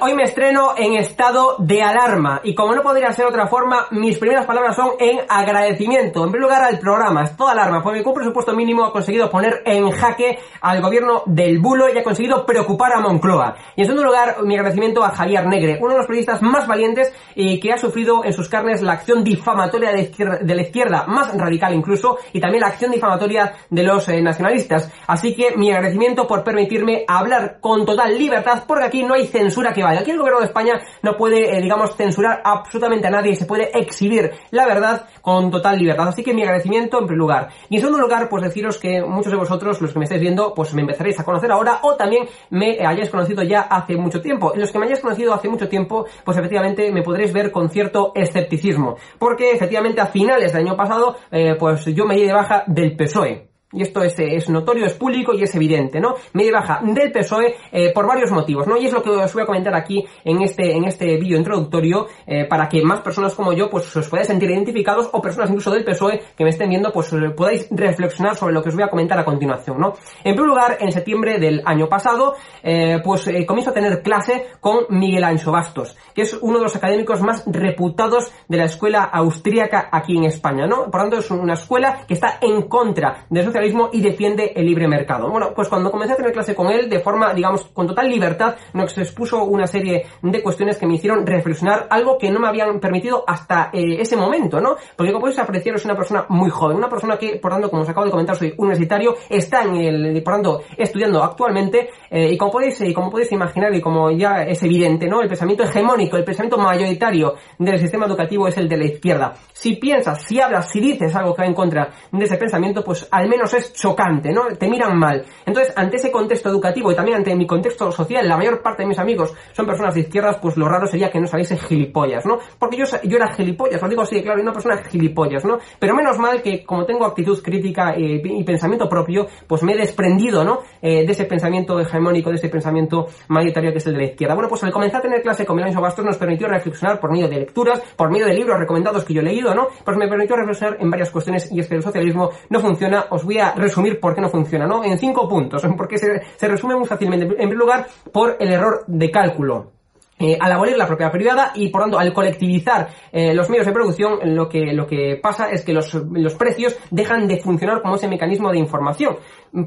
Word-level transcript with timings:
Hoy 0.00 0.14
me 0.14 0.24
estreno 0.24 0.74
en 0.76 0.94
estado 0.94 1.56
de 1.58 1.82
alarma 1.82 2.40
y 2.44 2.54
como 2.54 2.74
no 2.74 2.82
podría 2.82 3.12
ser 3.12 3.26
otra 3.26 3.46
forma, 3.46 3.86
mis 3.90 4.18
primeras 4.18 4.44
palabras 4.44 4.76
son 4.76 4.90
en 4.98 5.20
agradecimiento. 5.28 6.24
En 6.24 6.30
primer 6.30 6.48
lugar 6.48 6.62
al 6.62 6.78
programa, 6.78 7.24
estado 7.24 7.46
de 7.46 7.52
alarma, 7.60 7.82
porque 7.82 8.02
con 8.02 8.10
un 8.10 8.16
presupuesto 8.16 8.54
mínimo 8.54 8.84
ha 8.84 8.92
conseguido 8.92 9.30
poner 9.30 9.62
en 9.64 9.90
jaque 9.90 10.38
al 10.60 10.82
gobierno 10.82 11.22
del 11.26 11.58
bulo 11.58 11.92
y 11.92 11.96
ha 11.96 12.02
conseguido 12.02 12.44
preocupar 12.44 12.92
a 12.92 13.00
Moncloa. 13.00 13.56
Y 13.76 13.82
en 13.82 13.86
segundo 13.86 14.04
lugar, 14.04 14.36
mi 14.42 14.56
agradecimiento 14.56 15.04
a 15.04 15.10
Javier 15.10 15.46
Negre, 15.46 15.78
uno 15.80 15.92
de 15.92 15.98
los 15.98 16.06
periodistas 16.06 16.42
más 16.42 16.66
valientes 16.66 17.12
que 17.34 17.72
ha 17.72 17.78
sufrido 17.78 18.24
en 18.24 18.32
sus 18.32 18.48
carnes 18.48 18.82
la 18.82 18.92
acción 18.92 19.24
difamatoria 19.24 19.90
de 19.90 20.54
la 20.54 20.62
izquierda, 20.62 21.04
más 21.06 21.36
radical 21.36 21.74
incluso, 21.74 22.18
y 22.32 22.40
también 22.40 22.62
la 22.62 22.68
acción 22.68 22.90
difamatoria 22.90 23.54
de 23.70 23.82
los 23.82 24.08
eh, 24.08 24.20
nacionalistas. 24.20 24.92
Así 25.06 25.34
que 25.34 25.56
mi 25.56 25.70
agradecimiento 25.70 26.26
por 26.26 26.44
permitirme 26.44 27.04
hablar 27.06 27.58
con 27.60 27.86
total 27.86 28.18
libertad, 28.18 28.64
porque 28.66 28.84
aquí 28.84 29.02
no 29.02 29.14
hay 29.14 29.26
censura 29.26 29.72
vaya. 29.82 30.00
Aquí 30.00 30.10
el 30.10 30.18
gobierno 30.18 30.40
de 30.40 30.46
España 30.46 30.80
no 31.02 31.16
puede, 31.16 31.56
eh, 31.56 31.60
digamos, 31.60 31.96
censurar 31.96 32.40
absolutamente 32.44 33.06
a 33.06 33.10
nadie 33.10 33.32
y 33.32 33.36
se 33.36 33.46
puede 33.46 33.70
exhibir 33.78 34.32
la 34.50 34.66
verdad 34.66 35.06
con 35.22 35.50
total 35.50 35.78
libertad. 35.78 36.08
Así 36.08 36.22
que 36.22 36.34
mi 36.34 36.42
agradecimiento 36.42 36.98
en 36.98 37.06
primer 37.06 37.18
lugar. 37.18 37.48
Y 37.68 37.76
en 37.76 37.80
segundo 37.80 38.00
lugar, 38.00 38.28
pues 38.28 38.42
deciros 38.42 38.78
que 38.78 39.02
muchos 39.02 39.32
de 39.32 39.38
vosotros, 39.38 39.80
los 39.80 39.92
que 39.92 39.98
me 39.98 40.04
estáis 40.04 40.20
viendo, 40.20 40.54
pues 40.54 40.74
me 40.74 40.82
empezaréis 40.82 41.18
a 41.20 41.24
conocer 41.24 41.50
ahora 41.50 41.80
o 41.82 41.94
también 41.96 42.28
me 42.50 42.78
hayáis 42.86 43.10
conocido 43.10 43.42
ya 43.42 43.62
hace 43.62 43.96
mucho 43.96 44.20
tiempo. 44.20 44.52
Y 44.54 44.58
los 44.58 44.70
que 44.70 44.78
me 44.78 44.86
hayáis 44.86 45.00
conocido 45.00 45.34
hace 45.34 45.48
mucho 45.48 45.68
tiempo, 45.68 46.06
pues 46.24 46.36
efectivamente 46.36 46.90
me 46.92 47.02
podréis 47.02 47.32
ver 47.32 47.50
con 47.50 47.70
cierto 47.70 48.12
escepticismo. 48.14 48.96
Porque 49.18 49.52
efectivamente 49.52 50.00
a 50.00 50.06
finales 50.06 50.52
del 50.52 50.66
año 50.66 50.76
pasado, 50.76 51.16
eh, 51.30 51.56
pues 51.58 51.84
yo 51.86 52.04
me 52.06 52.16
di 52.16 52.26
de 52.26 52.32
baja 52.32 52.64
del 52.66 52.96
PSOE. 52.96 53.47
Y 53.70 53.82
esto 53.82 54.02
es, 54.02 54.14
es, 54.18 54.48
notorio, 54.48 54.86
es 54.86 54.94
público 54.94 55.34
y 55.34 55.42
es 55.42 55.54
evidente, 55.54 56.00
¿no? 56.00 56.14
Media 56.32 56.52
baja 56.52 56.80
del 56.82 57.12
PSOE 57.12 57.54
eh, 57.70 57.92
por 57.92 58.06
varios 58.06 58.30
motivos, 58.30 58.66
¿no? 58.66 58.78
Y 58.78 58.86
es 58.86 58.92
lo 58.94 59.02
que 59.02 59.10
os 59.10 59.34
voy 59.34 59.42
a 59.42 59.46
comentar 59.46 59.74
aquí 59.74 60.02
en 60.24 60.40
este, 60.40 60.74
en 60.74 60.84
este 60.84 61.18
vídeo 61.18 61.36
introductorio 61.36 62.06
eh, 62.26 62.46
para 62.46 62.66
que 62.66 62.80
más 62.80 63.00
personas 63.00 63.34
como 63.34 63.52
yo 63.52 63.68
pues 63.68 63.94
os 63.94 64.08
podáis 64.08 64.26
sentir 64.26 64.50
identificados 64.50 65.10
o 65.12 65.20
personas 65.20 65.50
incluso 65.50 65.70
del 65.70 65.84
PSOE 65.84 66.18
que 66.34 66.44
me 66.44 66.50
estén 66.50 66.70
viendo 66.70 66.90
pues 66.90 67.14
podáis 67.36 67.68
reflexionar 67.70 68.36
sobre 68.36 68.54
lo 68.54 68.62
que 68.62 68.70
os 68.70 68.74
voy 68.74 68.84
a 68.84 68.88
comentar 68.88 69.18
a 69.18 69.24
continuación, 69.26 69.78
¿no? 69.78 69.92
En 70.24 70.34
primer 70.34 70.48
lugar, 70.48 70.78
en 70.80 70.90
septiembre 70.90 71.38
del 71.38 71.60
año 71.66 71.90
pasado 71.90 72.36
eh, 72.62 73.02
pues 73.04 73.28
comienzo 73.46 73.72
a 73.72 73.74
tener 73.74 74.00
clase 74.00 74.46
con 74.60 74.86
Miguel 74.88 75.24
Ancho 75.24 75.52
Bastos, 75.52 75.94
que 76.14 76.22
es 76.22 76.32
uno 76.40 76.56
de 76.56 76.64
los 76.64 76.74
académicos 76.74 77.20
más 77.20 77.44
reputados 77.46 78.32
de 78.48 78.56
la 78.56 78.64
escuela 78.64 79.02
austríaca 79.04 79.90
aquí 79.92 80.16
en 80.16 80.24
España, 80.24 80.66
¿no? 80.66 80.90
Por 80.90 81.02
tanto 81.02 81.18
es 81.18 81.30
una 81.30 81.52
escuela 81.52 82.06
que 82.08 82.14
está 82.14 82.38
en 82.40 82.62
contra 82.62 83.26
de 83.28 83.57
y 83.92 84.00
defiende 84.00 84.52
el 84.54 84.66
libre 84.66 84.88
mercado. 84.88 85.30
Bueno, 85.30 85.52
pues 85.54 85.68
cuando 85.68 85.90
comencé 85.90 86.14
a 86.14 86.16
tener 86.16 86.32
clase 86.32 86.54
con 86.54 86.68
él, 86.68 86.88
de 86.88 87.00
forma, 87.00 87.34
digamos, 87.34 87.64
con 87.66 87.86
total 87.86 88.08
libertad, 88.08 88.56
nos 88.72 88.96
expuso 88.96 89.44
una 89.44 89.66
serie 89.66 90.06
de 90.22 90.42
cuestiones 90.42 90.76
que 90.76 90.86
me 90.86 90.94
hicieron 90.94 91.26
reflexionar 91.26 91.86
algo 91.90 92.18
que 92.18 92.30
no 92.30 92.40
me 92.40 92.48
habían 92.48 92.80
permitido 92.80 93.24
hasta 93.26 93.70
eh, 93.72 94.00
ese 94.00 94.16
momento, 94.16 94.60
¿no? 94.60 94.76
Porque 94.96 95.12
como 95.12 95.22
podéis 95.22 95.38
apreciar, 95.38 95.76
es 95.76 95.84
una 95.84 95.96
persona 95.96 96.26
muy 96.28 96.50
joven, 96.50 96.76
una 96.76 96.88
persona 96.88 97.16
que, 97.16 97.36
por 97.36 97.52
tanto, 97.52 97.70
como 97.70 97.82
os 97.82 97.88
acabo 97.88 98.06
de 98.06 98.10
comentar, 98.10 98.36
soy 98.36 98.54
universitario, 98.56 99.14
está 99.28 99.62
en 99.62 99.76
el, 99.76 100.22
por 100.22 100.34
tanto, 100.34 100.62
estudiando 100.76 101.22
actualmente, 101.22 101.90
eh, 102.10 102.30
y 102.32 102.38
como 102.38 102.52
podéis, 102.52 102.80
y 102.80 102.92
como 102.92 103.10
podéis 103.10 103.32
imaginar, 103.32 103.74
y 103.74 103.80
como 103.80 104.10
ya 104.10 104.42
es 104.42 104.62
evidente, 104.62 105.06
¿no? 105.06 105.20
El 105.20 105.28
pensamiento 105.28 105.64
hegemónico, 105.64 106.16
el 106.16 106.24
pensamiento 106.24 106.58
mayoritario 106.58 107.34
del 107.58 107.78
sistema 107.78 108.06
educativo 108.06 108.48
es 108.48 108.56
el 108.56 108.68
de 108.68 108.76
la 108.76 108.84
izquierda. 108.84 109.34
Si 109.52 109.76
piensas, 109.76 110.22
si 110.22 110.40
hablas, 110.40 110.70
si 110.70 110.80
dices 110.80 111.14
algo 111.14 111.34
que 111.34 111.42
va 111.42 111.48
en 111.48 111.54
contra 111.54 111.90
de 112.10 112.24
ese 112.24 112.36
pensamiento, 112.36 112.82
pues 112.84 113.06
al 113.10 113.28
menos 113.28 113.47
es 113.56 113.72
chocante, 113.72 114.32
¿no? 114.32 114.48
Te 114.58 114.68
miran 114.68 114.98
mal. 114.98 115.24
Entonces, 115.46 115.72
ante 115.76 115.96
ese 115.96 116.10
contexto 116.10 116.48
educativo 116.48 116.92
y 116.92 116.94
también 116.94 117.18
ante 117.18 117.34
mi 117.34 117.46
contexto 117.46 117.90
social, 117.90 118.28
la 118.28 118.36
mayor 118.36 118.62
parte 118.62 118.82
de 118.82 118.88
mis 118.88 118.98
amigos 118.98 119.34
son 119.52 119.66
personas 119.66 119.94
de 119.94 120.00
izquierdas, 120.00 120.38
pues 120.40 120.56
lo 120.56 120.68
raro 120.68 120.86
sería 120.86 121.10
que 121.10 121.20
no 121.20 121.26
saliese 121.26 121.56
gilipollas, 121.56 122.26
¿no? 122.26 122.38
Porque 122.58 122.76
yo, 122.76 122.84
yo 123.04 123.16
era 123.16 123.32
gilipollas, 123.34 123.80
lo 123.80 123.88
digo 123.88 124.02
así, 124.02 124.22
claro, 124.22 124.42
una 124.42 124.52
persona 124.52 124.76
gilipollas, 124.78 125.44
¿no? 125.44 125.58
Pero 125.78 125.94
menos 125.94 126.18
mal 126.18 126.42
que 126.42 126.64
como 126.64 126.84
tengo 126.84 127.06
actitud 127.06 127.40
crítica 127.42 127.94
eh, 127.94 128.20
y 128.22 128.44
pensamiento 128.44 128.88
propio, 128.88 129.26
pues 129.46 129.62
me 129.62 129.72
he 129.72 129.76
desprendido, 129.76 130.44
¿no? 130.44 130.60
Eh, 130.82 131.04
de 131.06 131.12
ese 131.12 131.24
pensamiento 131.24 131.78
hegemónico, 131.80 132.30
de 132.30 132.36
ese 132.36 132.48
pensamiento 132.48 133.06
mayoritario 133.28 133.72
que 133.72 133.78
es 133.78 133.86
el 133.86 133.94
de 133.94 133.98
la 133.98 134.04
izquierda. 134.06 134.34
Bueno, 134.34 134.48
pues 134.48 134.62
al 134.64 134.72
comenzar 134.72 135.00
a 135.00 135.02
tener 135.02 135.22
clase 135.22 135.44
con 135.44 135.56
Melancho 135.56 135.80
Bastos 135.80 136.04
nos 136.04 136.16
permitió 136.16 136.48
reflexionar 136.48 137.00
por 137.00 137.10
medio 137.10 137.28
de 137.28 137.38
lecturas, 137.38 137.80
por 137.96 138.10
medio 138.10 138.26
de 138.26 138.34
libros 138.34 138.58
recomendados 138.58 139.04
que 139.04 139.14
yo 139.14 139.20
he 139.20 139.24
leído, 139.24 139.54
¿no? 139.54 139.68
Pues 139.84 139.96
me 139.96 140.08
permitió 140.08 140.36
reflexionar 140.36 140.78
en 140.80 140.90
varias 140.90 141.10
cuestiones 141.10 141.50
y 141.52 141.60
es 141.60 141.68
que 141.68 141.76
el 141.76 141.82
socialismo 141.82 142.30
no 142.50 142.60
funciona. 142.60 143.06
Os 143.10 143.24
voy 143.24 143.37
resumir 143.56 144.00
por 144.00 144.14
qué 144.14 144.20
no 144.20 144.28
funciona, 144.28 144.66
¿no? 144.66 144.84
En 144.84 144.98
cinco 144.98 145.28
puntos, 145.28 145.62
porque 145.76 145.98
se, 145.98 146.22
se 146.36 146.48
resume 146.48 146.76
muy 146.76 146.86
fácilmente. 146.86 147.24
En 147.24 147.34
primer 147.34 147.56
lugar, 147.56 147.86
por 148.12 148.36
el 148.38 148.52
error 148.52 148.84
de 148.86 149.10
cálculo. 149.10 149.77
Eh, 150.20 150.36
al 150.40 150.50
abolir 150.50 150.76
la 150.76 150.86
propiedad 150.86 151.12
privada 151.12 151.52
y 151.54 151.68
por 151.68 151.82
tanto 151.82 151.96
al 151.96 152.12
colectivizar 152.12 152.88
eh, 153.12 153.32
los 153.34 153.48
medios 153.50 153.66
de 153.66 153.72
producción 153.72 154.18
lo 154.34 154.48
que 154.48 154.72
lo 154.72 154.84
que 154.84 155.16
pasa 155.22 155.48
es 155.48 155.64
que 155.64 155.72
los, 155.72 155.94
los 155.94 156.34
precios 156.34 156.76
dejan 156.90 157.28
de 157.28 157.36
funcionar 157.36 157.80
como 157.82 157.94
ese 157.94 158.08
mecanismo 158.08 158.50
de 158.50 158.58
información. 158.58 159.16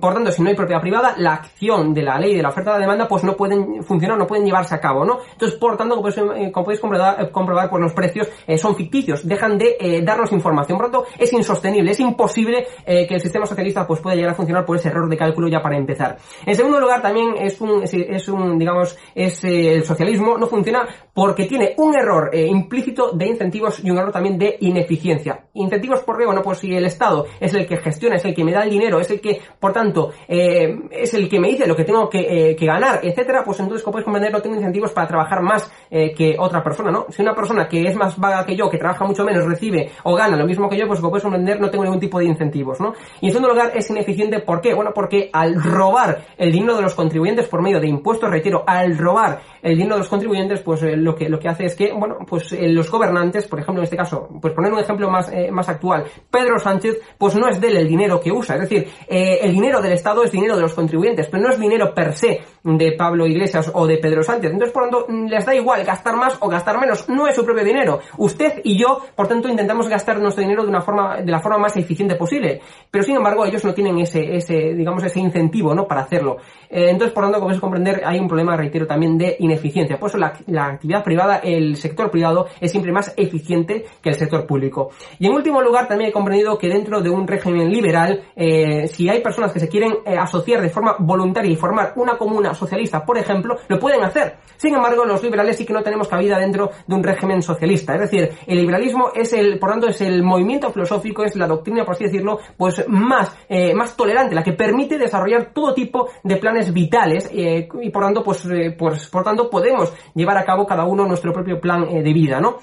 Por 0.01 0.13
tanto 0.13 0.29
si 0.29 0.43
no 0.43 0.49
hay 0.49 0.55
propiedad 0.55 0.81
privada 0.81 1.15
la 1.17 1.35
acción 1.35 1.93
de 1.93 2.03
la 2.03 2.19
ley 2.19 2.35
de 2.35 2.43
la 2.43 2.49
oferta 2.49 2.73
de 2.73 2.79
la 2.79 2.81
demanda 2.81 3.07
pues 3.07 3.23
no 3.23 3.37
pueden 3.37 3.81
funcionar 3.81 4.17
no 4.17 4.27
pueden 4.27 4.45
llevarse 4.45 4.75
a 4.75 4.79
cabo 4.79 5.05
no 5.05 5.19
entonces 5.31 5.57
por 5.57 5.77
tanto 5.77 5.95
como, 5.95 6.11
como 6.51 6.65
podéis 6.65 6.81
comprobar, 6.81 7.31
comprobar 7.31 7.69
pues 7.69 7.81
los 7.81 7.93
precios 7.93 8.27
eh, 8.45 8.57
son 8.57 8.75
ficticios 8.75 9.25
dejan 9.25 9.57
de 9.57 10.01
darnos 10.03 10.33
información. 10.33 10.77
Por 10.77 10.91
tanto 10.91 11.07
es 11.17 11.31
insostenible 11.31 11.91
es 11.91 11.99
imposible 12.01 12.67
que 12.85 13.07
el 13.09 13.21
sistema 13.21 13.45
socialista 13.45 13.87
pues 13.87 14.01
pueda 14.01 14.17
llegar 14.17 14.31
a 14.31 14.35
funcionar 14.35 14.65
por 14.65 14.75
ese 14.75 14.89
error 14.89 15.07
de 15.09 15.15
cálculo 15.15 15.47
ya 15.47 15.61
para 15.61 15.77
empezar. 15.77 16.17
En 16.45 16.55
segundo 16.55 16.77
lugar 16.77 17.01
también 17.01 17.35
es 17.37 17.61
un 17.61 17.83
es, 17.83 17.93
es 17.93 18.27
un 18.27 18.59
digamos 18.59 18.97
es 19.15 19.41
el 19.45 19.85
socialismo 19.85 20.40
no 20.41 20.47
funciona 20.47 20.87
porque 21.13 21.45
tiene 21.45 21.73
un 21.77 21.95
error 21.95 22.29
eh, 22.33 22.45
implícito 22.47 23.11
de 23.11 23.27
incentivos 23.27 23.81
y 23.83 23.89
un 23.89 23.97
error 23.97 24.11
también 24.11 24.37
de 24.37 24.57
ineficiencia. 24.59 25.45
Incentivos 25.53 26.01
por 26.01 26.17
qué? 26.17 26.25
Bueno, 26.25 26.41
pues 26.41 26.59
si 26.59 26.75
el 26.75 26.85
Estado 26.85 27.25
es 27.39 27.53
el 27.53 27.65
que 27.65 27.77
gestiona, 27.77 28.15
es 28.17 28.25
el 28.25 28.35
que 28.35 28.43
me 28.43 28.51
da 28.51 28.63
el 28.63 28.69
dinero, 28.69 28.99
es 28.99 29.09
el 29.11 29.21
que, 29.21 29.39
por 29.59 29.71
tanto, 29.71 30.11
eh, 30.27 30.75
es 30.91 31.13
el 31.13 31.29
que 31.29 31.39
me 31.39 31.49
dice 31.49 31.67
lo 31.67 31.75
que 31.75 31.85
tengo 31.85 32.09
que, 32.09 32.19
eh, 32.51 32.55
que 32.55 32.65
ganar, 32.65 32.99
etcétera, 33.03 33.43
pues 33.45 33.59
entonces, 33.59 33.83
como 33.83 33.93
puedes 33.93 34.05
comprender, 34.05 34.31
no 34.31 34.41
tengo 34.41 34.55
incentivos 34.55 34.91
para 34.91 35.07
trabajar 35.07 35.41
más 35.41 35.71
que 35.89 36.35
otra 36.39 36.63
persona, 36.63 36.89
¿no? 36.89 37.07
Si 37.09 37.21
una 37.21 37.35
persona 37.35 37.67
que 37.67 37.83
es 37.83 37.95
más 37.95 38.17
vaga 38.17 38.45
que 38.45 38.55
yo, 38.55 38.69
que 38.69 38.77
trabaja 38.77 39.05
mucho 39.05 39.23
menos, 39.23 39.45
recibe 39.45 39.91
o 40.03 40.15
gana 40.15 40.37
lo 40.37 40.45
mismo 40.45 40.69
que 40.69 40.77
yo, 40.77 40.87
pues 40.87 40.99
como 40.99 41.11
puedes 41.11 41.23
comprender, 41.23 41.59
no 41.59 41.69
tengo 41.69 41.83
ningún 41.83 41.99
tipo 41.99 42.17
de 42.17 42.25
incentivos, 42.25 42.79
¿no? 42.79 42.93
Y 43.19 43.27
en 43.27 43.33
segundo 43.33 43.53
lugar, 43.53 43.71
es 43.75 43.89
ineficiente, 43.89 44.39
¿por 44.39 44.61
qué? 44.61 44.73
Bueno, 44.73 44.91
porque 44.93 45.29
al 45.33 45.61
robar 45.61 46.23
el 46.37 46.51
dinero 46.51 46.75
de 46.75 46.81
los 46.81 46.95
contribuyentes 46.95 47.47
por 47.47 47.61
medio 47.61 47.79
de 47.79 47.87
impuestos, 47.87 48.29
reitero, 48.29 48.63
al 48.65 48.97
robar 48.97 49.41
el 49.61 49.75
dinero 49.75 49.95
de 49.95 49.99
los 49.99 50.07
contribuyentes, 50.07 50.61
pues 50.61 50.81
eh, 50.83 50.95
lo 50.95 51.15
que 51.15 51.29
lo 51.29 51.39
que 51.39 51.47
hace 51.47 51.65
es 51.65 51.75
que, 51.75 51.93
bueno, 51.93 52.17
pues 52.27 52.51
eh, 52.53 52.67
los 52.69 52.89
gobernantes, 52.89 53.47
por 53.47 53.59
ejemplo, 53.59 53.81
en 53.81 53.85
este 53.85 53.97
caso, 53.97 54.27
pues 54.41 54.53
poner 54.53 54.71
un 54.71 54.79
ejemplo 54.79 55.09
más, 55.09 55.31
eh, 55.31 55.51
más 55.51 55.69
actual, 55.69 56.05
Pedro 56.29 56.59
Sánchez, 56.59 56.99
pues 57.17 57.35
no 57.35 57.47
es 57.47 57.59
de 57.61 57.67
él 57.67 57.77
el 57.77 57.87
dinero 57.87 58.19
que 58.19 58.31
usa, 58.31 58.55
es 58.55 58.61
decir, 58.61 58.87
el 59.07 59.51
dinero 59.51 59.81
del 59.81 59.93
Estado 59.93 60.23
es 60.23 60.31
dinero 60.31 60.55
de 60.55 60.61
los 60.61 60.73
contribuyentes, 60.73 61.27
pero 61.27 61.43
no 61.43 61.49
es 61.49 61.59
dinero 61.59 61.93
per 61.93 62.13
se 62.13 62.41
de 62.63 62.91
Pablo 62.93 63.25
Iglesias 63.25 63.71
o 63.73 63.87
de 63.87 63.97
Pedro 63.97 64.23
Sánchez. 64.23 64.51
Entonces, 64.51 64.73
por 64.73 64.85
lo 64.85 64.89
tanto, 64.89 65.05
mm, 65.11 65.27
les 65.27 65.45
da 65.45 65.55
igual 65.55 65.83
gastar 65.83 66.15
más 66.15 66.37
o 66.39 66.47
gastar 66.47 66.79
menos, 66.79 67.07
no 67.09 67.27
es 67.27 67.35
su 67.35 67.43
propio 67.43 67.63
dinero. 67.63 67.99
Usted 68.17 68.61
y 68.63 68.77
yo, 68.77 68.99
por 69.15 69.27
tanto, 69.27 69.47
intentamos 69.47 69.87
gastar 69.87 70.19
nuestro 70.19 70.41
dinero 70.41 70.63
de 70.63 70.69
una 70.69 70.81
forma, 70.81 71.21
de 71.21 71.31
la 71.31 71.39
forma 71.39 71.57
más 71.57 71.77
eficiente 71.77 72.15
posible. 72.15 72.61
Pero 72.89 73.03
sin 73.03 73.15
embargo, 73.15 73.45
ellos 73.45 73.63
no 73.65 73.73
tienen 73.73 73.97
ese, 73.99 74.35
ese, 74.35 74.73
digamos, 74.73 75.03
ese 75.03 75.19
incentivo, 75.19 75.73
¿no? 75.73 75.87
Para 75.87 76.01
hacerlo. 76.01 76.37
entonces, 76.69 77.13
por 77.13 77.23
lo 77.23 77.29
tanto, 77.29 77.39
como 77.41 77.53
es 77.53 77.59
comprender, 77.59 78.01
hay 78.05 78.19
un 78.19 78.27
problema, 78.27 78.55
reitero, 78.55 78.87
también 78.87 79.17
de 79.17 79.37
ineficiencia. 79.51 79.99
Por 79.99 80.09
eso 80.09 80.17
la, 80.17 80.65
actividad 80.65 81.03
privada, 81.03 81.37
el 81.37 81.75
sector 81.75 82.09
privado 82.09 82.47
es 82.59 82.71
siempre 82.71 82.91
más 82.91 83.13
eficiente 83.17 83.85
que 84.01 84.09
el 84.09 84.15
sector 84.15 84.45
público. 84.45 84.89
Y 85.19 85.27
en 85.27 85.33
último 85.33 85.61
lugar, 85.61 85.87
también 85.87 86.09
he 86.09 86.13
comprendido 86.13 86.57
que 86.57 86.67
dentro 86.67 87.01
de 87.01 87.09
un 87.09 87.27
régimen 87.27 87.69
liberal, 87.71 88.23
eh, 88.35 88.87
si 88.87 89.09
hay 89.09 89.21
personas 89.21 89.51
que 89.51 89.59
se 89.59 89.67
quieren 89.67 89.93
eh, 90.05 90.17
asociar 90.17 90.61
de 90.61 90.69
forma 90.69 90.95
voluntaria 90.99 91.51
y 91.51 91.55
formar 91.55 91.93
una 91.95 92.17
comuna 92.17 92.53
socialista, 92.53 93.05
por 93.05 93.17
ejemplo, 93.17 93.57
lo 93.67 93.79
pueden 93.79 94.03
hacer. 94.03 94.37
Sin 94.57 94.75
embargo, 94.75 95.05
los 95.05 95.23
liberales 95.23 95.57
sí 95.57 95.65
que 95.65 95.73
no 95.73 95.81
tenemos 95.81 96.07
cabida 96.07 96.37
dentro 96.37 96.71
de 96.87 96.95
un 96.95 97.03
régimen 97.03 97.41
socialista. 97.41 97.95
Es 97.95 98.01
decir, 98.01 98.29
el 98.45 98.57
liberalismo 98.57 99.11
es 99.13 99.33
el, 99.33 99.59
por 99.59 99.71
tanto, 99.71 99.87
es 99.87 100.01
el 100.01 100.23
movimiento 100.23 100.71
filosófico, 100.71 101.23
es 101.23 101.35
la 101.35 101.47
doctrina, 101.47 101.83
por 101.83 101.95
así 101.95 102.05
decirlo, 102.05 102.39
pues 102.57 102.85
más, 102.87 103.35
eh, 103.49 103.73
más 103.73 103.95
tolerante, 103.95 104.35
la 104.35 104.43
que 104.43 104.53
permite 104.53 104.97
desarrollar 104.97 105.51
todo 105.53 105.73
tipo 105.73 106.09
de 106.23 106.37
planes 106.37 106.71
vitales 106.73 107.29
y 107.33 107.89
por 107.89 108.03
tanto, 108.03 108.23
pues, 108.23 108.47
pues, 108.77 109.07
por 109.07 109.23
tanto, 109.23 109.40
podemos 109.49 109.93
llevar 110.13 110.37
a 110.37 110.45
cabo 110.45 110.65
cada 110.65 110.85
uno 110.85 111.05
nuestro 111.05 111.33
propio 111.33 111.59
plan 111.59 111.87
eh, 111.89 112.01
de 112.01 112.13
vida, 112.13 112.39
¿no? 112.39 112.59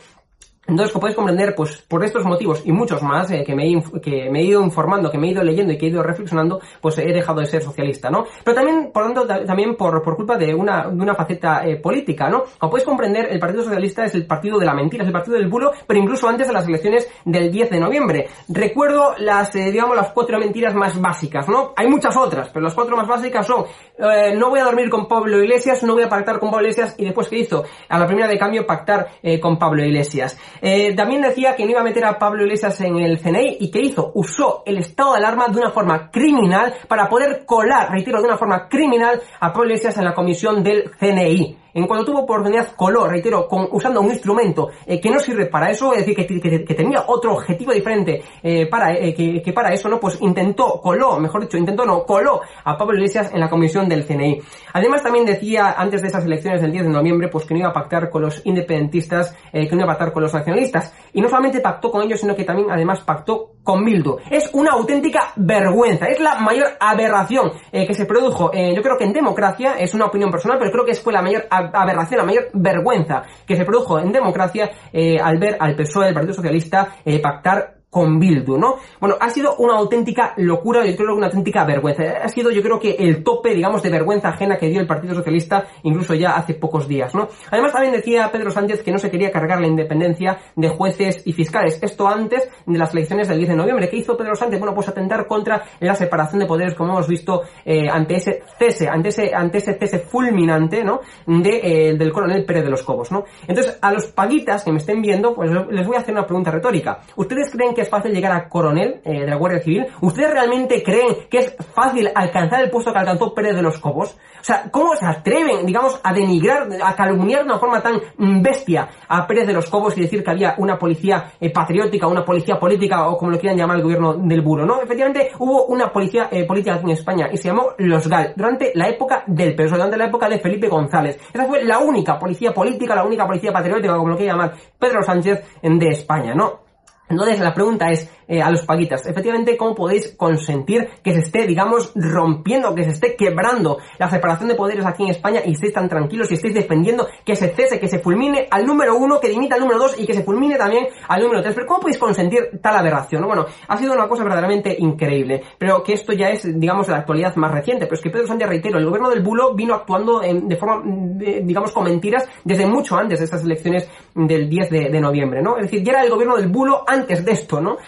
Entonces, 0.69 0.93
como 0.93 1.01
podéis 1.01 1.17
comprender, 1.17 1.55
pues 1.55 1.83
por 1.89 2.05
estos 2.05 2.27
motivos 2.27 2.61
y 2.67 2.73
muchos 2.73 3.03
más 3.03 3.31
eh, 3.31 3.43
que, 3.43 3.55
me 3.55 3.67
he, 3.67 3.83
que 4.03 4.29
me 4.31 4.41
he 4.41 4.45
ido 4.45 4.63
informando, 4.63 5.11
que 5.11 5.17
me 5.17 5.29
he 5.29 5.31
ido 5.31 5.43
leyendo 5.43 5.73
y 5.73 5.79
que 5.79 5.87
he 5.87 5.89
ido 5.89 6.03
reflexionando, 6.03 6.61
pues 6.83 6.99
he 6.99 7.07
dejado 7.07 7.41
de 7.41 7.47
ser 7.47 7.63
socialista, 7.63 8.11
¿no? 8.11 8.27
Pero 8.45 8.55
también, 8.55 8.91
por 8.93 9.05
tanto, 9.05 9.27
también 9.47 9.77
por, 9.77 10.03
por 10.03 10.17
culpa 10.17 10.37
de 10.37 10.55
una, 10.55 10.89
de 10.89 11.03
una 11.03 11.15
faceta 11.15 11.67
eh, 11.67 11.77
política, 11.77 12.29
¿no? 12.29 12.45
Como 12.59 12.71
podéis 12.71 12.87
comprender, 12.87 13.29
el 13.31 13.39
Partido 13.39 13.63
Socialista 13.63 14.05
es 14.05 14.15
el 14.15 14.27
partido 14.27 14.59
de 14.59 14.67
la 14.67 14.75
mentira, 14.75 15.05
es 15.05 15.07
el 15.07 15.13
partido 15.15 15.39
del 15.39 15.49
bulo, 15.49 15.73
pero 15.87 16.01
incluso 16.01 16.29
antes 16.29 16.47
de 16.47 16.53
las 16.53 16.69
elecciones 16.69 17.09
del 17.25 17.51
10 17.51 17.71
de 17.71 17.81
noviembre. 17.81 18.29
Recuerdo 18.51 19.15
las, 19.17 19.57
eh, 19.57 19.71
digamos, 19.73 19.97
las 19.97 20.11
cuatro 20.11 20.39
mentiras 20.39 20.75
más 20.75 21.01
básicas, 21.01 21.49
¿no? 21.49 21.73
Hay 21.77 21.89
muchas 21.89 22.15
otras, 22.15 22.51
pero 22.51 22.65
las 22.65 22.75
cuatro 22.75 22.95
más 22.95 23.09
básicas 23.09 23.47
son, 23.47 23.65
no 23.99 24.51
voy 24.51 24.61
a 24.61 24.65
dormir 24.65 24.91
con 24.91 25.09
Pablo 25.09 25.43
Iglesias, 25.43 25.83
no 25.83 25.95
voy 25.95 26.03
a 26.03 26.11
pactar 26.11 26.39
con 26.39 26.51
Pablo 26.51 26.67
Iglesias, 26.67 26.95
y 26.99 27.07
después, 27.07 27.29
¿qué 27.29 27.39
hizo? 27.39 27.65
A 27.89 27.99
la 27.99 28.07
primera 28.07 28.29
de 28.29 28.37
cambio, 28.37 28.67
pactar 28.67 29.09
con 29.41 29.59
Pablo 29.59 29.83
Iglesias. 29.83 30.39
Eh, 30.61 30.95
también 30.95 31.23
decía 31.23 31.55
que 31.55 31.65
no 31.65 31.71
iba 31.71 31.81
a 31.81 31.85
meter 31.85 32.05
a 32.05 32.19
Pablo 32.19 32.45
Iglesias 32.45 32.81
en 32.81 32.97
el 32.99 33.19
CNI 33.19 33.59
y 33.61 33.71
que 33.71 33.81
hizo, 33.81 34.13
usó 34.15 34.63
el 34.67 34.79
estado 34.79 35.13
de 35.13 35.19
alarma 35.19 35.49
de 35.49 35.59
una 35.59 35.71
forma 35.71 36.11
criminal 36.11 36.75
para 36.87 37.09
poder 37.09 37.45
colar, 37.45 37.91
reitero, 37.91 38.19
de 38.21 38.29
una 38.29 38.37
forma 38.37 38.69
criminal 38.69 39.21
a 39.41 39.53
Pablo 39.53 39.71
Iglesias 39.71 39.97
en 39.99 40.05
la 40.05 40.15
comisión 40.15 40.63
del 40.63 40.91
CNI. 40.99 41.57
En 41.79 41.87
cuanto 41.87 42.07
tuvo 42.07 42.23
oportunidad, 42.23 42.75
coló, 42.75 43.07
reitero, 43.07 43.47
usando 43.71 44.01
un 44.01 44.11
instrumento 44.11 44.69
eh, 44.85 45.01
que 45.01 45.11
no 45.11 45.21
sirve 45.21 45.47
para 45.47 45.71
eso, 45.71 45.95
es 45.95 46.05
decir, 46.05 46.17
que, 46.17 46.75
tenía 46.75 47.05
otro 47.07 47.35
objetivo 47.35 47.73
diferente 47.73 48.21
eh, 48.43 48.67
para, 48.67 48.95
eh, 48.95 49.15
que, 49.15 49.53
para 49.53 49.73
eso, 49.73 49.89
¿no? 49.89 50.01
Pues 50.01 50.21
intentó, 50.21 50.81
coló, 50.83 51.21
mejor 51.21 51.43
dicho, 51.43 51.57
intentó 51.57 51.87
no, 51.87 52.03
coló 52.03 52.41
a 52.65 52.77
Pablo 52.77 52.97
Iglesias 52.97 53.31
en 53.33 53.39
la 53.39 53.49
comisión 53.49 53.89
del 53.89 54.05
CNI. 54.05 54.41
Además 54.73 55.05
también 55.05 55.25
decía, 55.25 55.77
antes 55.79 56.03
de 56.03 56.09
esas 56.09 56.25
elecciones 56.25 56.61
del 56.61 56.73
10 56.73 56.87
de 56.87 56.91
noviembre, 56.91 57.29
pues 57.29 57.45
que 57.45 57.55
no 57.55 57.61
iba 57.61 57.69
a 57.69 57.73
pactar 57.73 58.11
con 58.11 58.23
los 58.23 58.45
independentistas, 58.45 59.37
que 59.53 59.69
no 59.71 59.77
iba 59.77 59.85
a 59.85 59.95
pactar 59.95 60.13
con 60.13 60.25
los 60.25 60.35
nacionalistas. 60.35 60.93
Y 61.13 61.21
no 61.21 61.29
solamente 61.29 61.61
pactó 61.61 61.93
con 61.93 62.03
ellos, 62.03 62.19
sino 62.19 62.35
que 62.35 62.43
también 62.43 62.73
además 62.73 63.03
pactó 63.03 63.53
con 63.69 63.85
Bildu. 63.85 64.17
Es 64.31 64.49
una 64.55 64.71
auténtica 64.71 65.33
vergüenza, 65.37 66.07
es 66.07 66.19
la 66.21 66.37
mayor 66.37 66.69
aberración 66.81 67.53
que 67.71 67.93
se 67.93 68.07
produjo, 68.07 68.51
yo 68.51 68.83
creo 68.83 68.97
que 68.97 69.05
en 69.05 69.13
democracia, 69.13 69.75
es 69.79 69.93
una 69.93 70.07
opinión 70.07 70.31
personal, 70.31 70.57
pero 70.59 70.73
creo 70.73 70.87
que 70.87 70.95
fue 70.95 71.13
la 71.13 71.21
mayor 71.21 71.47
aberración, 71.51 72.19
la 72.19 72.25
mayor 72.25 72.49
vergüenza 72.55 73.25
que 73.47 73.57
se 73.57 73.67
produjo 73.67 73.99
en 73.99 74.11
democracia 74.11 74.71
eh, 74.91 75.19
al 75.23 75.39
ver 75.39 75.59
al 75.61 75.77
PSOE, 75.77 76.09
el 76.09 76.15
Partido 76.15 76.35
Socialista, 76.35 76.97
eh, 77.05 77.21
pactar 77.21 77.78
con 77.91 78.19
Bildu, 78.19 78.59
¿no? 78.59 78.77
Bueno, 79.01 79.17
ha 79.19 79.31
sido 79.31 79.57
una 79.57 79.79
auténtica 79.79 80.35
locura, 80.37 80.85
yo 80.85 80.95
creo 80.95 81.09
que 81.09 81.15
una 81.15 81.27
auténtica 81.27 81.65
vergüenza. 81.65 82.03
Ha 82.23 82.29
sido, 82.29 82.51
yo 82.51 82.63
creo 82.63 82.79
que 82.79 82.91
el 82.99 83.25
tope, 83.25 83.55
digamos, 83.55 83.83
de 83.83 83.91
vergüenza 83.91 84.29
ajena 84.29 84.59
que 84.59 84.69
dio 84.69 84.81
el 84.81 84.87
Partido 84.87 85.15
Socialista, 85.15 85.65
incluso 85.85 86.15
ya 86.15 86.37
hace 86.37 86.55
pocos 86.55 86.87
días, 86.87 87.15
¿no? 87.15 87.29
Además, 87.51 87.73
también 87.73 87.95
decía 87.95 88.31
Pedro 88.31 88.51
Sánchez 88.51 88.83
que 88.83 88.93
no 88.93 88.99
se 88.99 89.11
quería 89.11 89.31
cargar 89.31 89.61
la 89.61 89.67
independencia 89.67 90.39
de 90.55 90.69
jueces 90.69 91.23
y 91.25 91.33
fiscales. 91.33 91.79
Esto 91.83 92.07
antes 92.07 92.49
de 92.67 92.79
las 92.79 92.93
elecciones 92.93 93.29
del 93.29 93.39
10 93.39 93.51
de 93.51 93.57
noviembre. 93.57 93.89
¿Qué 93.89 93.97
hizo 93.97 94.17
Pedro 94.17 94.35
Sánchez? 94.35 94.59
Bueno, 94.59 94.75
pues 94.75 94.89
atentar 94.89 95.27
contra 95.27 95.63
la 95.81 95.95
separación 95.95 96.41
de 96.41 96.47
poderes, 96.47 96.75
como 96.75 96.93
hemos 96.93 97.09
visto 97.09 97.43
eh, 97.65 97.89
ante 97.91 98.17
ese 98.17 98.43
cese, 98.59 98.89
ante 98.89 99.09
ese, 99.09 99.35
ante 99.35 99.59
ese 99.59 99.75
cese 99.79 100.01
fulminante, 100.01 100.85
¿no? 100.85 101.01
De, 101.27 101.61
eh, 101.63 101.97
del 101.97 102.13
coronel 102.13 102.45
Pérez 102.45 102.65
de 102.65 102.71
los 102.71 102.83
Cobos, 102.83 103.11
¿no? 103.11 103.25
Entonces, 103.47 103.79
a 103.81 103.93
los 103.93 104.07
paguitas 104.09 104.63
que 104.63 104.73
me 104.73 104.79
estén 104.79 105.01
viendo, 105.01 105.35
pues 105.35 105.51
les 105.71 105.87
voy 105.87 105.97
a 105.97 106.01
hacer 106.01 106.13
una 106.13 106.27
pregunta 106.27 106.51
retórica. 106.51 107.01
¿Ustedes 107.17 107.51
creen 107.51 107.75
que 107.75 107.78
es 107.83 107.89
fácil 107.89 108.13
llegar 108.13 108.33
a 108.33 108.49
coronel 108.49 109.01
eh, 109.05 109.21
de 109.21 109.27
la 109.27 109.37
Guardia 109.37 109.61
Civil? 109.61 109.87
¿Ustedes 110.01 110.33
realmente 110.33 110.83
creen 110.83 111.29
que 111.31 111.39
es 111.39 111.57
fácil 111.75 112.11
alcanzar 112.15 112.63
el 112.63 112.71
puesto 112.71 112.93
que 112.93 112.99
alcanzó 112.99 113.35
Pérez 113.35 113.55
de 113.57 113.63
los 113.63 113.79
Cobos? 113.79 114.17
O 114.41 114.45
sea, 114.45 114.69
¿cómo 114.71 114.95
se 114.97 115.05
atreven, 115.05 115.67
digamos, 115.67 116.01
a 116.03 116.13
denigrar, 116.13 116.69
a 116.83 116.95
calumniar 116.95 117.41
de 117.41 117.47
una 117.47 117.59
forma 117.59 117.83
tan 117.83 118.01
bestia 118.43 118.89
a 119.09 119.27
Pérez 119.27 119.47
de 119.47 119.53
los 119.53 119.69
Cobos 119.69 119.97
y 119.99 120.03
decir 120.03 120.23
que 120.23 120.31
había 120.31 120.55
una 120.59 120.79
policía 120.79 121.33
eh, 121.41 121.51
patriótica, 121.51 122.07
una 122.07 122.25
policía 122.25 122.59
política 122.59 123.09
o 123.09 123.17
como 123.17 123.33
lo 123.33 123.39
quieran 123.39 123.59
llamar 123.59 123.77
el 123.77 123.83
gobierno 123.83 124.15
del 124.15 124.41
buro, 124.43 124.65
¿no? 124.65 124.81
Efectivamente, 124.81 125.31
hubo 125.39 125.67
una 125.67 125.93
policía 125.93 126.29
eh, 126.31 126.45
política 126.45 126.81
en 126.83 126.91
España 126.91 127.29
y 127.33 127.37
se 127.37 127.49
llamó 127.49 127.73
Los 127.79 128.09
GAL 128.09 128.33
durante 128.37 128.73
la 128.75 128.89
época 128.89 129.25
del 129.27 129.55
PSOE, 129.55 129.77
durante 129.77 129.97
la 129.97 130.07
época 130.07 130.29
de 130.29 130.39
Felipe 130.39 130.69
González. 130.69 131.19
Esa 131.33 131.45
fue 131.45 131.65
la 131.65 131.79
única 131.79 132.19
policía 132.19 132.53
política, 132.53 132.95
la 132.95 133.05
única 133.05 133.27
policía 133.27 133.53
patriótica, 133.53 133.97
como 133.97 134.11
lo 134.11 134.17
quiera 134.17 134.33
llamar 134.33 134.55
Pedro 134.79 135.03
Sánchez 135.03 135.45
de 135.63 135.89
España, 135.89 136.35
¿no? 136.35 136.68
Entonces 137.09 137.41
la 137.41 137.55
pregunta 137.55 137.91
es, 137.91 138.09
eh, 138.29 138.43
a 138.43 138.51
los 138.51 138.63
paguitas. 138.63 139.07
Efectivamente, 139.07 139.57
¿cómo 139.57 139.75
podéis 139.75 140.15
consentir 140.17 140.89
que 141.03 141.15
se 141.15 141.21
esté, 141.21 141.47
digamos, 141.47 141.93
rompiendo, 141.95 142.75
que 142.75 142.85
se 142.85 142.91
esté 142.91 143.17
quebrando 143.17 143.79
la 143.99 144.11
separación 144.11 144.51
de 144.51 144.55
poderes 144.55 144.85
aquí 144.85 145.05
en 145.05 145.11
España 145.11 145.41
y 145.45 145.53
estéis 145.53 145.73
tan 145.73 145.89
tranquilos 145.89 146.31
y 146.31 146.35
estéis 146.35 146.55
defendiendo 146.55 147.09
que 147.25 147.35
se 147.35 147.49
cese, 147.49 147.81
que 147.81 147.89
se 147.89 148.01
fulmine 148.01 148.47
al 148.51 148.67
número 148.67 148.97
uno, 148.97 149.19
que 149.19 149.29
dimita 149.29 149.55
al 149.55 149.63
número 149.63 149.79
dos 149.79 149.99
y 149.99 150.07
que 150.07 150.13
se 150.13 150.23
fulmine 150.23 150.57
también 150.57 150.89
al 151.09 151.23
número 151.23 151.43
tres? 151.43 151.55
Pero 151.55 151.67
¿cómo 151.67 151.81
podéis 151.81 151.99
consentir 151.99 152.61
tal 152.61 152.77
aberración? 152.77 153.27
Bueno, 153.27 153.47
ha 153.67 153.77
sido 153.79 153.95
una 153.95 154.09
cosa 154.09 154.25
verdaderamente 154.25 154.77
increíble, 154.79 155.43
pero 155.57 155.83
que 155.83 155.95
esto 155.95 156.13
ya 156.13 156.29
es, 156.29 156.61
digamos, 156.61 156.87
de 156.87 156.93
la 156.93 156.99
actualidad 156.99 157.35
más 157.37 157.53
reciente. 157.53 157.87
Pero 157.87 157.97
es 157.97 158.03
que 158.03 158.11
Pedro 158.11 158.27
Sánchez, 158.27 158.49
reitero, 158.49 158.79
el 158.79 158.85
gobierno 158.85 159.09
del 159.11 159.23
bulo 159.23 159.55
vino 159.55 159.75
actuando 159.75 160.21
de 160.21 160.57
forma, 160.57 160.83
digamos, 160.85 161.73
con 161.73 161.85
mentiras 161.85 162.29
desde 162.45 162.67
mucho 162.67 162.97
antes 162.97 163.19
de 163.21 163.25
estas 163.25 163.43
elecciones 163.43 163.89
del 164.15 164.49
10 164.49 164.71
de, 164.71 165.01
noviembre, 165.01 165.43
¿no? 165.43 165.57
Es 165.57 165.63
decir, 165.63 165.83
ya 165.83 165.93
era 165.93 166.03
el 166.03 166.11
gobierno 166.11 166.37
del 166.37 166.49
bulo 166.49 166.83
antes 166.87 167.25
de 167.25 167.33
esto, 167.33 167.61
¿no? 167.61 167.79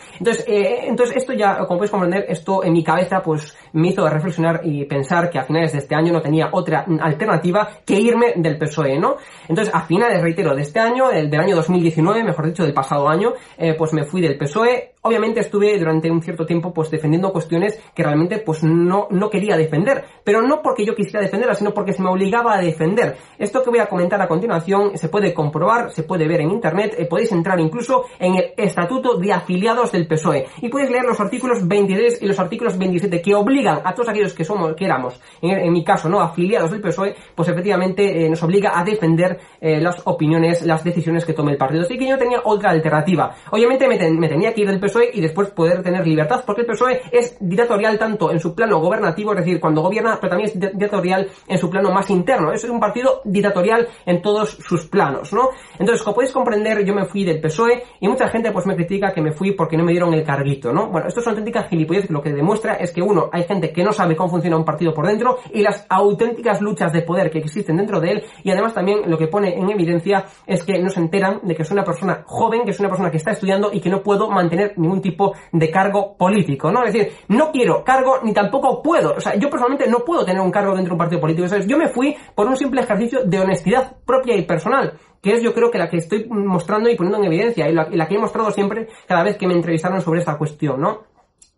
Eh, 0.47 0.87
entonces 0.87 1.17
esto 1.17 1.33
ya, 1.33 1.57
como 1.59 1.79
podéis 1.79 1.91
comprender, 1.91 2.27
esto 2.29 2.65
en 2.65 2.73
mi 2.73 2.85
cabeza 2.85 3.23
pues 3.23 3.57
me 3.73 3.89
hizo 3.89 4.09
reflexionar 4.09 4.61
y 4.65 4.85
pensar 4.85 5.31
que 5.31 5.39
a 5.39 5.45
finales 5.45 5.73
de 5.73 5.79
este 5.79 5.95
año 5.95 6.13
no 6.13 6.21
tenía 6.21 6.51
otra 6.53 6.85
alternativa 7.01 7.69
que 7.85 7.99
irme 7.99 8.35
del 8.37 8.59
PSOE, 8.59 8.99
¿no? 8.99 9.17
Entonces, 9.49 9.75
a 9.75 9.83
finales, 9.83 10.23
reitero, 10.23 10.55
de 10.55 10.63
este 10.63 10.81
año, 10.81 11.09
del, 11.09 11.31
del 11.31 11.41
año 11.41 11.57
2019, 11.57 12.25
mejor 12.25 12.47
dicho, 12.47 12.65
del 12.65 12.75
pasado 12.75 13.09
año, 13.09 13.33
eh, 13.59 13.75
pues 13.77 13.93
me 13.93 14.05
fui 14.05 14.21
del 14.21 14.39
PSOE, 14.39 14.95
Obviamente 15.03 15.41
estuve 15.41 15.79
durante 15.79 16.11
un 16.11 16.21
cierto 16.21 16.45
tiempo 16.45 16.75
pues 16.75 16.91
defendiendo 16.91 17.33
cuestiones 17.33 17.81
que 17.95 18.03
realmente 18.03 18.39
pues 18.39 18.63
no, 18.63 19.09
no 19.11 19.31
quería 19.31 19.57
defender, 19.57 20.05
pero 20.23 20.43
no 20.43 20.61
porque 20.61 20.85
yo 20.85 20.95
quisiera 20.95 21.23
defenderlas, 21.23 21.57
sino 21.57 21.73
porque 21.73 21.95
se 21.95 22.03
me 22.03 22.11
obligaba 22.11 22.55
a 22.55 22.61
defender. 22.61 23.17
Esto 23.39 23.63
que 23.63 23.71
voy 23.71 23.79
a 23.79 23.87
comentar 23.87 24.21
a 24.21 24.29
continuación 24.29 24.99
se 24.99 25.09
puede 25.09 25.33
comprobar, 25.33 25.91
se 25.91 26.03
puede 26.03 26.29
ver 26.29 26.43
en 26.43 26.51
internet, 26.51 26.97
eh, 26.99 27.07
podéis 27.07 27.33
entrar 27.33 27.59
incluso 27.61 28.05
en 28.19 28.35
el 28.35 28.53
estatuto 28.59 29.17
de 29.17 29.33
afiliados 29.33 29.91
del 29.91 30.07
PSOE 30.07 30.47
y 30.61 30.69
podéis 30.69 30.91
leer 30.91 31.05
los 31.05 31.19
artículos 31.19 31.67
23 31.67 32.21
y 32.21 32.27
los 32.27 32.39
artículos 32.39 32.77
27 32.77 33.23
que 33.23 33.35
obligan 33.35 33.81
a 33.83 33.95
todos 33.95 34.11
aquellos 34.11 34.35
que 34.35 34.45
somos, 34.45 34.75
que 34.75 34.85
éramos, 34.85 35.19
en, 35.41 35.73
mi 35.73 35.83
caso, 35.83 36.11
no 36.11 36.21
afiliados 36.21 36.73
del 36.73 36.83
PSOE, 36.83 37.17
pues 37.35 37.49
efectivamente 37.49 38.27
eh, 38.27 38.29
nos 38.29 38.43
obliga 38.43 38.79
a 38.79 38.85
defender 38.85 39.39
eh, 39.63 39.81
las 39.81 40.03
opiniones, 40.05 40.61
las 40.67 40.85
decisiones 40.85 41.25
que 41.25 41.33
tome 41.33 41.53
el 41.53 41.57
partido. 41.57 41.85
Así 41.85 41.97
que 41.97 42.07
yo 42.07 42.19
tenía 42.19 42.43
otra 42.45 42.69
alternativa. 42.69 43.35
Obviamente 43.51 43.89
me, 43.89 43.97
me 44.11 44.29
tenía 44.29 44.53
que 44.53 44.61
ir 44.61 44.69
del 44.69 44.79
PSOE 44.79 44.90
PSOE 44.91 45.11
y 45.15 45.21
después 45.21 45.51
poder 45.51 45.83
tener 45.83 46.07
libertad, 46.07 46.43
porque 46.45 46.63
el 46.63 46.67
PSOE 46.67 47.01
es 47.11 47.37
dictatorial 47.41 47.99
tanto 47.99 48.31
en 48.31 48.41
su 48.41 48.55
plano 48.55 48.81
gobernativo, 48.81 49.33
es 49.33 49.39
decir, 49.39 49.61
cuando 49.61 49.83
gobierna, 49.83 50.19
pero 50.21 50.31
también 50.31 50.51
es 50.51 50.59
dictatorial 50.59 51.29
en 51.47 51.59
su 51.59 51.71
plano 51.71 51.91
más 51.91 52.11
interno. 52.11 52.53
Es 52.53 52.65
un 52.65 52.81
partido 52.81 53.21
dictatorial 53.25 53.89
en 54.05 54.21
todos 54.21 54.51
sus 54.51 54.87
planos, 54.87 55.33
¿no? 55.33 55.51
Entonces, 55.79 56.03
como 56.03 56.17
podéis 56.17 56.33
comprender, 56.33 56.85
yo 56.85 56.95
me 56.95 57.07
fui 57.07 57.25
del 57.25 57.41
PSOE 57.41 57.83
y 58.01 58.09
mucha 58.09 58.29
gente 58.29 58.53
pues 58.53 58.67
me 58.67 58.75
critica 58.75 59.13
que 59.13 59.23
me 59.23 59.33
fui 59.33 59.53
porque 59.53 59.77
no 59.77 59.85
me 59.85 59.93
dieron 59.93 60.13
el 60.13 60.25
carguito, 60.25 60.73
¿no? 60.73 60.89
Bueno, 60.89 61.09
esto 61.09 61.21
es 61.21 61.27
una 61.27 61.33
auténtica 61.33 61.65
gilipollez, 61.65 62.11
lo 62.11 62.23
que 62.23 62.33
demuestra 62.33 62.75
es 62.75 62.93
que 62.93 63.03
uno, 63.03 63.31
hay 63.33 63.45
gente 63.45 63.73
que 63.73 63.85
no 63.85 63.93
sabe 63.93 64.17
cómo 64.17 64.31
funciona 64.31 64.57
un 64.57 64.65
partido 64.65 64.93
por 64.93 65.07
dentro 65.07 65.39
y 65.53 65.63
las 65.63 65.87
auténticas 65.89 66.61
luchas 66.61 66.93
de 66.93 67.03
poder 67.03 67.31
que 67.31 67.39
existen 67.39 67.77
dentro 67.77 68.01
de 68.01 68.13
él 68.13 68.25
y 68.43 68.51
además 68.51 68.75
también 68.75 69.03
lo 69.07 69.17
que 69.17 69.29
pone 69.29 69.57
en 69.57 69.71
evidencia 69.71 70.25
es 70.47 70.65
que 70.65 70.79
no 70.79 70.91
se 70.91 71.01
enteran 71.01 71.41
de 71.43 71.55
que 71.55 71.65
soy 71.65 71.75
una 71.75 71.85
persona 71.85 72.25
joven, 72.27 72.65
que 72.65 72.71
es 72.71 72.81
una 72.81 72.89
persona 72.89 73.11
que 73.11 73.17
está 73.17 73.33
estudiando 73.33 73.71
y 73.73 73.81
que 73.81 73.91
no 73.91 74.03
puedo 74.03 74.31
mantener 74.31 74.75
ningún 74.81 75.01
tipo 75.01 75.35
de 75.53 75.71
cargo 75.71 76.17
político, 76.17 76.71
¿no? 76.71 76.85
Es 76.85 76.93
decir, 76.93 77.13
no 77.29 77.51
quiero 77.51 77.85
cargo 77.85 78.21
ni 78.23 78.33
tampoco 78.33 78.83
puedo, 78.83 79.15
o 79.17 79.21
sea, 79.21 79.35
yo 79.37 79.49
personalmente 79.49 79.89
no 79.89 80.05
puedo 80.05 80.25
tener 80.25 80.41
un 80.41 80.51
cargo 80.51 80.75
dentro 80.75 80.91
de 80.91 80.95
un 80.95 80.99
partido 80.99 81.21
político, 81.21 81.49
¿sabes? 81.49 81.67
Yo 81.67 81.77
me 81.77 81.89
fui 81.89 82.17
por 82.35 82.47
un 82.47 82.57
simple 82.57 82.81
ejercicio 82.81 83.25
de 83.25 83.41
honestidad 83.41 83.97
propia 84.05 84.37
y 84.37 84.43
personal 84.43 84.99
que 85.23 85.35
es 85.35 85.43
yo 85.43 85.53
creo 85.53 85.71
que 85.71 85.79
la 85.79 85.89
que 85.89 85.99
estoy 85.99 86.27
mostrando 86.29 86.89
y 86.89 86.97
poniendo 86.97 87.19
en 87.19 87.25
evidencia 87.25 87.69
y 87.69 87.75
la, 87.75 87.89
y 87.91 87.97
la, 87.97 88.09
que 88.09 88.15
he 88.15 88.19
mostrado 88.19 88.51
siempre 88.51 88.89
cada 89.07 89.23
vez 89.23 89.37
que 89.37 89.47
me 89.47 89.55
entrevistaron 89.55 90.01
sobre 90.01 90.21
esta 90.21 90.39
cuestión, 90.39 90.81
¿no? 90.81 91.10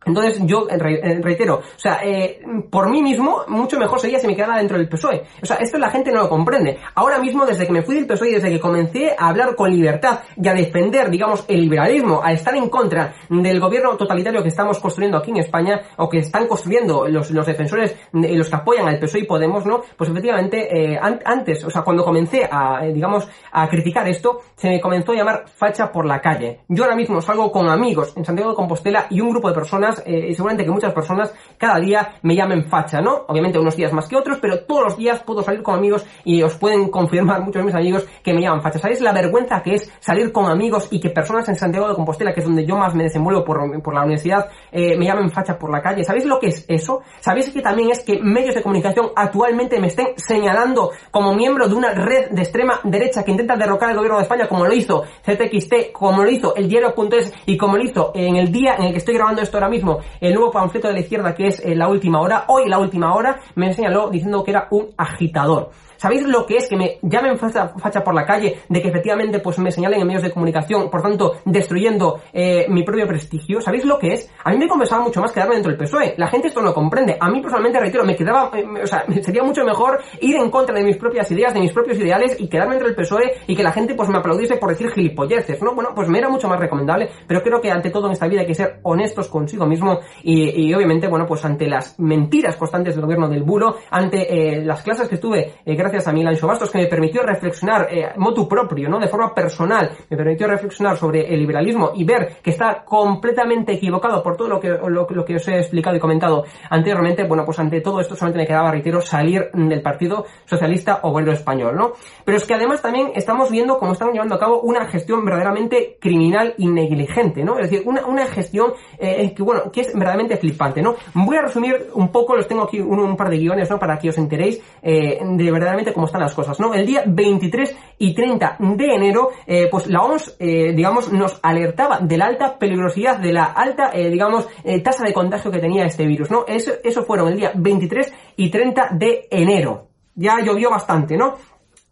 Entonces 0.05 0.41
yo 0.45 0.69
eh, 0.69 0.77
eh, 0.79 1.21
reitero, 1.23 1.57
o 1.57 1.79
sea, 1.79 2.01
eh, 2.05 2.41
por 2.71 2.91
mí 2.91 3.03
mismo 3.03 3.45
mucho 3.49 3.79
mejor 3.79 4.01
sería 4.01 4.19
si 4.19 4.27
me 4.27 4.37
quedara 4.37 4.59
dentro 4.59 4.77
del 4.77 4.89
PSOE. 4.89 5.23
O 5.43 5.47
sea, 5.47 5.57
esto 5.57 5.79
la 5.79 5.91
gente 5.91 6.13
no 6.13 6.23
lo 6.23 6.29
comprende. 6.29 6.79
Ahora 6.95 7.19
mismo, 7.19 7.47
desde 7.47 7.67
que 7.67 7.73
me 7.73 7.83
fui 7.83 7.97
del 7.97 8.07
PSOE 8.07 8.31
y 8.31 8.35
desde 8.35 8.51
que 8.51 8.61
comencé 8.61 9.15
a 9.19 9.29
hablar 9.29 9.55
con 9.55 9.71
libertad 9.71 10.21
y 10.37 10.49
a 10.49 10.55
defender, 10.55 11.11
digamos, 11.11 11.45
el 11.49 11.61
liberalismo, 11.61 12.21
a 12.23 12.33
estar 12.33 12.55
en 12.55 12.69
contra 12.69 13.15
del 13.29 13.61
gobierno 13.61 13.97
totalitario 13.97 14.43
que 14.43 14.49
estamos 14.49 14.79
construyendo 14.79 15.19
aquí 15.19 15.31
en 15.31 15.39
España, 15.39 15.81
o 15.97 16.09
que 16.09 16.19
están 16.19 16.47
construyendo 16.47 17.09
los, 17.09 17.31
los 17.31 17.47
defensores, 17.47 17.97
los 18.13 18.49
que 18.49 18.57
apoyan 18.57 18.89
al 18.89 18.99
PSOE 18.99 19.21
y 19.21 19.27
Podemos, 19.33 19.65
¿no? 19.65 19.83
Pues 19.97 20.11
efectivamente, 20.11 20.99
antes, 21.01 21.65
o 21.65 21.71
sea, 21.71 21.83
cuando 21.83 22.05
comencé 22.05 22.47
a, 22.51 22.83
digamos, 22.83 23.27
a 23.51 23.67
criticar 23.69 24.07
esto, 24.09 24.41
se 24.55 24.69
me 24.69 24.81
comenzó 24.81 25.13
a 25.13 25.17
llamar 25.17 25.45
facha 25.49 25.91
por 25.91 26.05
la 26.05 26.21
calle. 26.21 26.61
Yo 26.69 26.85
ahora 26.85 26.97
mismo 26.97 27.21
salgo 27.23 27.51
con 27.51 27.69
amigos 27.69 28.13
en 28.17 28.25
Santiago 28.25 28.51
de 28.51 28.57
Compostela 28.57 29.07
y 29.09 29.21
un 29.21 29.31
grupo 29.31 29.49
de 29.49 29.55
personas 29.55 29.92
eh, 30.07 30.29
y 30.29 30.35
seguramente 30.35 30.65
que 30.65 30.71
muchas 30.71 30.93
personas, 30.93 31.35
cada 31.59 31.79
día 31.79 32.15
me 32.23 32.35
llamen 32.35 32.65
facha, 32.65 33.01
¿no? 33.01 33.25
Obviamente 33.29 33.59
unos 33.59 33.77
días 33.77 33.93
más 33.93 34.09
que 34.09 34.17
otros, 34.17 34.39
pero 34.41 34.65
todos 34.65 34.85
los 34.85 34.97
días 34.97 35.23
puedo 35.23 35.43
salir 35.43 35.63
con 35.63 35.75
amigos 35.75 36.07
y 36.25 36.43
os 36.43 36.57
pueden 36.57 36.89
confirmar 36.89 37.41
muchos 37.45 37.61
de 37.61 37.65
mis 37.65 37.75
amigos 37.75 38.07
que 38.23 38.33
me 38.33 38.41
llaman 38.41 38.63
facha. 38.63 38.79
¿Sabéis 38.79 39.01
la 39.01 39.13
vergüenza 39.13 39.63
que 39.63 39.75
es 39.75 39.93
salir 40.01 40.33
con 40.33 40.47
amigos 40.47 40.89
y 40.91 41.01
que 41.01 41.11
personas 41.11 41.49
en 41.49 41.57
Santiago 41.57 41.89
de 41.89 41.95
Compostela, 41.95 42.33
que 42.33 42.41
es 42.41 42.47
donde 42.47 42.65
yo 42.65 42.77
más 42.77 42.95
me 42.95 43.05
desenvuelvo 43.05 43.45
por, 43.45 43.83
por 43.83 43.95
la 43.95 44.03
universidad, 44.03 44.49
eh, 44.71 44.97
me 44.97 45.07
llamen 45.07 45.31
facha 45.31 45.59
por 45.59 45.71
la 45.71 45.81
calle? 45.81 46.05
¿Sabéis 46.05 46.25
lo 46.25 46.39
que 46.39 46.49
es 46.49 46.65
eso? 46.69 47.03
¿Sabéis 47.21 47.51
que 47.51 47.61
también 47.61 47.91
es 47.91 48.05
que 48.05 48.21
medios 48.21 48.55
de 48.55 48.63
comunicación 48.63 49.11
actualmente 49.15 49.81
me 49.81 49.89
estén 49.89 50.09
señalando 50.17 50.91
como 51.11 51.35
miembro 51.35 51.69
de 51.69 51.75
una 51.75 51.93
red 51.93 52.31
de 52.31 52.43
extrema 52.43 52.81
derecha 52.85 53.25
que 53.25 53.31
intenta 53.31 53.57
derrocar 53.57 53.91
el 53.91 53.97
gobierno 53.97 54.19
de 54.19 54.23
España 54.23 54.49
como 54.49 54.65
lo 54.65 54.73
hizo 54.73 55.03
CTXT, 55.23 55.93
como 55.93 56.23
lo 56.23 56.31
hizo 56.31 56.55
el 56.57 56.69
diario.es 56.69 57.33
y 57.47 57.57
como 57.57 57.77
lo 57.77 57.85
hizo 57.85 58.13
en 58.15 58.37
el 58.37 58.51
día 58.51 58.77
en 58.77 58.85
el 58.85 58.93
que 58.93 58.99
estoy 58.99 59.15
grabando 59.15 59.43
esto 59.43 59.57
ahora 59.57 59.69
mismo, 59.69 59.82
el 60.21 60.35
nuevo 60.35 60.51
panfleto 60.51 60.89
de 60.89 60.95
la 60.95 61.01
izquierda 61.01 61.35
que 61.35 61.49
es 61.49 61.61
eh, 61.61 61.75
la 61.75 61.89
última 61.89 62.21
hora, 62.21 62.45
hoy 62.49 62.69
la 62.69 62.79
última 62.79 63.15
hora, 63.15 63.41
me 63.55 63.73
señaló 63.73 64.11
diciendo 64.11 64.43
que 64.45 64.51
era 64.53 64.69
un 64.71 64.89
agitador. 64.97 65.71
¿Sabéis 66.03 66.27
lo 66.27 66.45
que 66.45 66.57
es 66.57 66.69
que 66.69 66.77
me 66.77 66.99
llamen 67.03 67.39
facha, 67.39 68.03
por 68.03 68.13
la 68.13 68.27
calle, 68.27 68.59
de 68.69 68.83
que 68.83 68.89
efectivamente 68.89 69.39
pues 69.39 69.61
me 69.61 69.71
señalen 69.71 70.01
en 70.01 70.07
medios 70.09 70.25
de 70.25 70.33
comunicación, 70.33 70.91
por 70.91 71.01
tanto, 71.01 71.37
destruyendo 71.45 72.23
eh, 72.33 72.67
mi 72.69 72.83
propio 72.83 73.07
prestigio? 73.07 73.61
¿Sabéis 73.61 73.85
lo 73.85 74.01
que 74.01 74.15
es? 74.15 74.29
A 74.43 74.51
mí 74.51 74.59
me 74.59 74.67
compensaba 74.67 75.05
mucho 75.05 75.21
más 75.21 75.31
quedarme 75.31 75.55
dentro 75.55 75.71
del 75.71 75.79
PSOE. 75.79 76.15
La 76.17 76.27
gente 76.27 76.49
esto 76.49 76.61
no 76.61 76.71
lo 76.71 76.75
comprende. 76.75 77.17
A 77.21 77.31
mí 77.31 77.41
personalmente, 77.41 77.79
reitero, 77.79 78.05
me 78.05 78.17
quedaba, 78.17 78.51
eh, 78.53 78.65
o 78.83 78.87
sea, 78.89 79.05
sería 79.23 79.45
mucho 79.45 79.63
mejor 79.63 80.01
ir 80.21 80.35
en 80.35 80.51
contra 80.51 80.75
de 80.75 80.83
mis 80.83 80.97
propias 80.97 81.31
ideas, 81.31 81.55
de 81.55 81.61
mis 81.61 81.73
propios 81.73 81.97
ideales 81.99 82.35
y 82.41 82.49
quedarme 82.49 82.75
dentro 82.75 82.89
del 82.89 82.97
PSOE 82.97 83.35
y 83.47 83.55
que 83.55 83.63
la 83.63 83.71
gente 83.71 83.95
pues 83.95 84.09
me 84.09 84.19
aplaudiese 84.19 84.57
por 84.57 84.71
decir 84.71 84.91
gilipolleces, 84.91 85.63
¿no? 85.63 85.73
Bueno, 85.73 85.91
pues 85.95 86.09
me 86.09 86.19
era 86.19 86.29
mucho 86.29 86.49
más 86.49 86.59
recomendable, 86.59 87.11
pero 87.29 87.45
creo 87.45 87.61
que 87.61 87.71
ante 87.71 87.91
todo 87.91 88.09
en 88.09 88.15
esta 88.15 88.27
vida 88.27 88.41
hay 88.41 88.47
que 88.49 88.57
ser 88.57 88.81
honestos 88.83 89.29
consigo 89.29 89.67
mismo 89.67 90.01
y, 90.25 90.75
obviamente, 90.75 91.07
bueno, 91.07 91.27
pues 91.29 91.45
ante 91.45 91.69
las 91.69 91.97
mentiras 92.01 92.57
constantes 92.57 92.97
del 92.97 93.05
gobierno 93.05 93.29
del 93.29 93.45
bulo, 93.45 93.77
ante 93.89 94.57
eh, 94.57 94.65
las 94.65 94.83
clases 94.83 95.09
que 95.09 95.15
estuve 95.15 95.53
a 95.99 96.13
Milan 96.13 96.37
Bastos, 96.43 96.71
que 96.71 96.79
me 96.79 96.87
permitió 96.87 97.23
reflexionar 97.23 97.89
eh, 97.91 98.13
motu 98.17 98.49
propio, 98.49 98.89
¿no? 98.89 98.99
De 98.99 99.09
forma 99.09 99.35
personal, 99.35 99.91
me 100.09 100.17
permitió 100.17 100.47
reflexionar 100.47 100.97
sobre 100.97 101.33
el 101.33 101.41
liberalismo 101.41 101.93
y 101.95 102.05
ver 102.05 102.39
que 102.43 102.51
está 102.51 102.85
completamente 102.85 103.73
equivocado 103.73 104.23
por 104.23 104.37
todo 104.37 104.49
lo 104.49 104.61
que, 104.61 104.69
lo, 104.69 105.07
que 105.25 105.37
os 105.37 105.49
he 105.49 105.59
explicado 105.59 105.97
y 105.97 106.01
comentado 106.01 106.45
anteriormente. 106.71 107.25
Bueno, 107.25 107.45
pues 107.45 107.59
ante 107.59 107.81
todo 107.81 108.01
esto 108.01 108.17
solamente 108.17 108.41
me 108.41 108.47
quedaba, 108.47 108.71
reitero, 108.71 109.01
salir 109.01 109.51
del 109.53 109.83
Partido 109.83 110.25
Socialista 110.47 111.01
Obrero 111.03 111.33
Español, 111.33 111.77
¿no? 111.77 111.93
Pero 112.25 112.39
es 112.39 112.45
que 112.45 112.55
además 112.55 112.81
también 112.81 113.13
estamos 113.15 113.51
viendo 113.51 113.79
cómo 113.79 113.93
están 113.93 114.13
llevando 114.13 114.35
a 114.35 114.39
cabo 114.39 114.61
una 114.61 114.87
gestión 114.87 115.25
verdaderamente 115.25 115.99
criminal 116.01 116.55
y 116.57 116.69
negligente, 116.69 117.45
¿no? 117.45 117.59
Es 117.59 117.71
decir, 117.71 117.87
una, 117.87 118.07
una 118.07 118.27
gestión 118.27 118.73
eh, 118.99 119.33
que, 119.35 119.43
bueno, 119.43 119.71
que 119.71 119.83
es 119.83 119.93
verdaderamente 119.93 120.37
flipante, 120.37 120.83
¿no? 120.83 120.95
Voy 121.15 121.37
a 121.37 121.43
resumir 121.43 121.91
un 121.95 122.11
poco, 122.11 122.37
los 122.37 122.47
tengo 122.47 122.65
aquí 122.65 122.81
un, 122.81 123.17
par 123.17 123.31
de 123.31 123.39
guiones, 123.39 123.71
¿no? 123.71 123.79
Para 123.79 123.99
que 123.99 124.11
os 124.11 124.19
enteréis 124.19 124.63
eh, 124.83 125.19
de 125.23 125.51
verdaderamente 125.51 125.82
cómo 125.93 126.07
están 126.07 126.21
las 126.21 126.35
cosas, 126.35 126.61
¿no? 126.61 126.75
El 126.75 126.87
día 126.87 127.03
23 127.07 127.77
y 127.99 128.15
30 128.15 128.57
de 128.59 128.85
enero, 128.95 129.31
eh, 129.47 129.69
pues 129.71 129.87
la 129.87 130.03
OMS, 130.03 130.37
eh, 130.39 130.73
digamos, 130.75 131.11
nos 131.11 131.41
alertaba 131.43 131.99
de 132.01 132.19
la 132.19 132.27
alta 132.27 132.59
peligrosidad, 132.59 133.19
de 133.19 133.33
la 133.33 133.45
alta, 133.45 133.91
eh, 133.95 134.11
digamos, 134.11 134.47
tasa 134.85 135.05
de 135.05 135.15
contagio 135.15 135.51
que 135.51 135.59
tenía 135.59 135.85
este 135.85 136.07
virus, 136.07 136.31
¿no? 136.31 136.45
Eso 136.47 137.03
fueron 137.05 137.29
el 137.29 137.37
día 137.39 137.53
23 137.55 138.13
y 138.37 138.51
30 138.51 138.91
de 138.93 139.27
enero. 139.31 139.89
Ya 140.15 140.37
llovió 140.45 140.69
bastante, 140.69 141.17
¿no? 141.17 141.37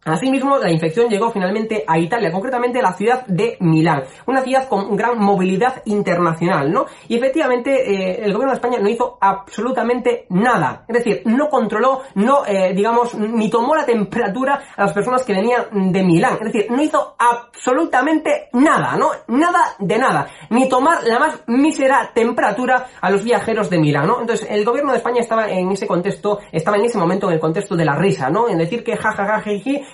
Asimismo, 0.04 0.56
la 0.56 0.70
infección 0.70 1.10
llegó 1.10 1.30
finalmente 1.30 1.84
a 1.86 1.98
Italia, 1.98 2.32
concretamente 2.32 2.78
a 2.78 2.82
la 2.82 2.94
ciudad 2.94 3.26
de 3.26 3.58
Milán, 3.60 4.04
una 4.26 4.40
ciudad 4.40 4.66
con 4.66 4.96
gran 4.96 5.18
movilidad 5.18 5.82
internacional, 5.84 6.72
¿no? 6.72 6.86
Y 7.08 7.16
efectivamente, 7.16 7.70
eh, 7.70 8.24
el 8.24 8.32
gobierno 8.32 8.52
de 8.52 8.56
España 8.56 8.78
no 8.80 8.88
hizo 8.88 9.18
absolutamente 9.20 10.24
nada. 10.30 10.84
Es 10.88 10.96
decir, 10.96 11.22
no 11.26 11.50
controló, 11.50 12.00
no, 12.14 12.46
eh, 12.46 12.72
digamos, 12.74 13.14
ni 13.14 13.50
tomó 13.50 13.76
la 13.76 13.84
temperatura 13.84 14.62
a 14.74 14.84
las 14.84 14.94
personas 14.94 15.22
que 15.22 15.34
venían 15.34 15.92
de 15.92 16.02
Milán. 16.02 16.38
Es 16.40 16.50
decir, 16.50 16.70
no 16.70 16.82
hizo 16.82 17.16
absolutamente 17.18 18.48
nada, 18.54 18.96
¿no? 18.96 19.10
Nada 19.28 19.76
de 19.78 19.98
nada. 19.98 20.28
Ni 20.48 20.66
tomar 20.66 21.04
la 21.04 21.18
más 21.18 21.42
mísera 21.46 22.10
temperatura 22.14 22.86
a 23.02 23.10
los 23.10 23.22
viajeros 23.22 23.68
de 23.68 23.78
Milán, 23.78 24.06
¿no? 24.06 24.22
Entonces, 24.22 24.48
el 24.50 24.64
gobierno 24.64 24.92
de 24.92 24.98
España 24.98 25.20
estaba 25.20 25.50
en 25.50 25.70
ese 25.72 25.86
contexto, 25.86 26.38
estaba 26.50 26.78
en 26.78 26.86
ese 26.86 26.96
momento 26.96 27.28
en 27.28 27.34
el 27.34 27.40
contexto 27.40 27.76
de 27.76 27.84
la 27.84 27.96
risa, 27.96 28.30
¿no? 28.30 28.48
En 28.48 28.56
decir 28.56 28.82
que 28.82 28.96
jajaja, 28.96 29.42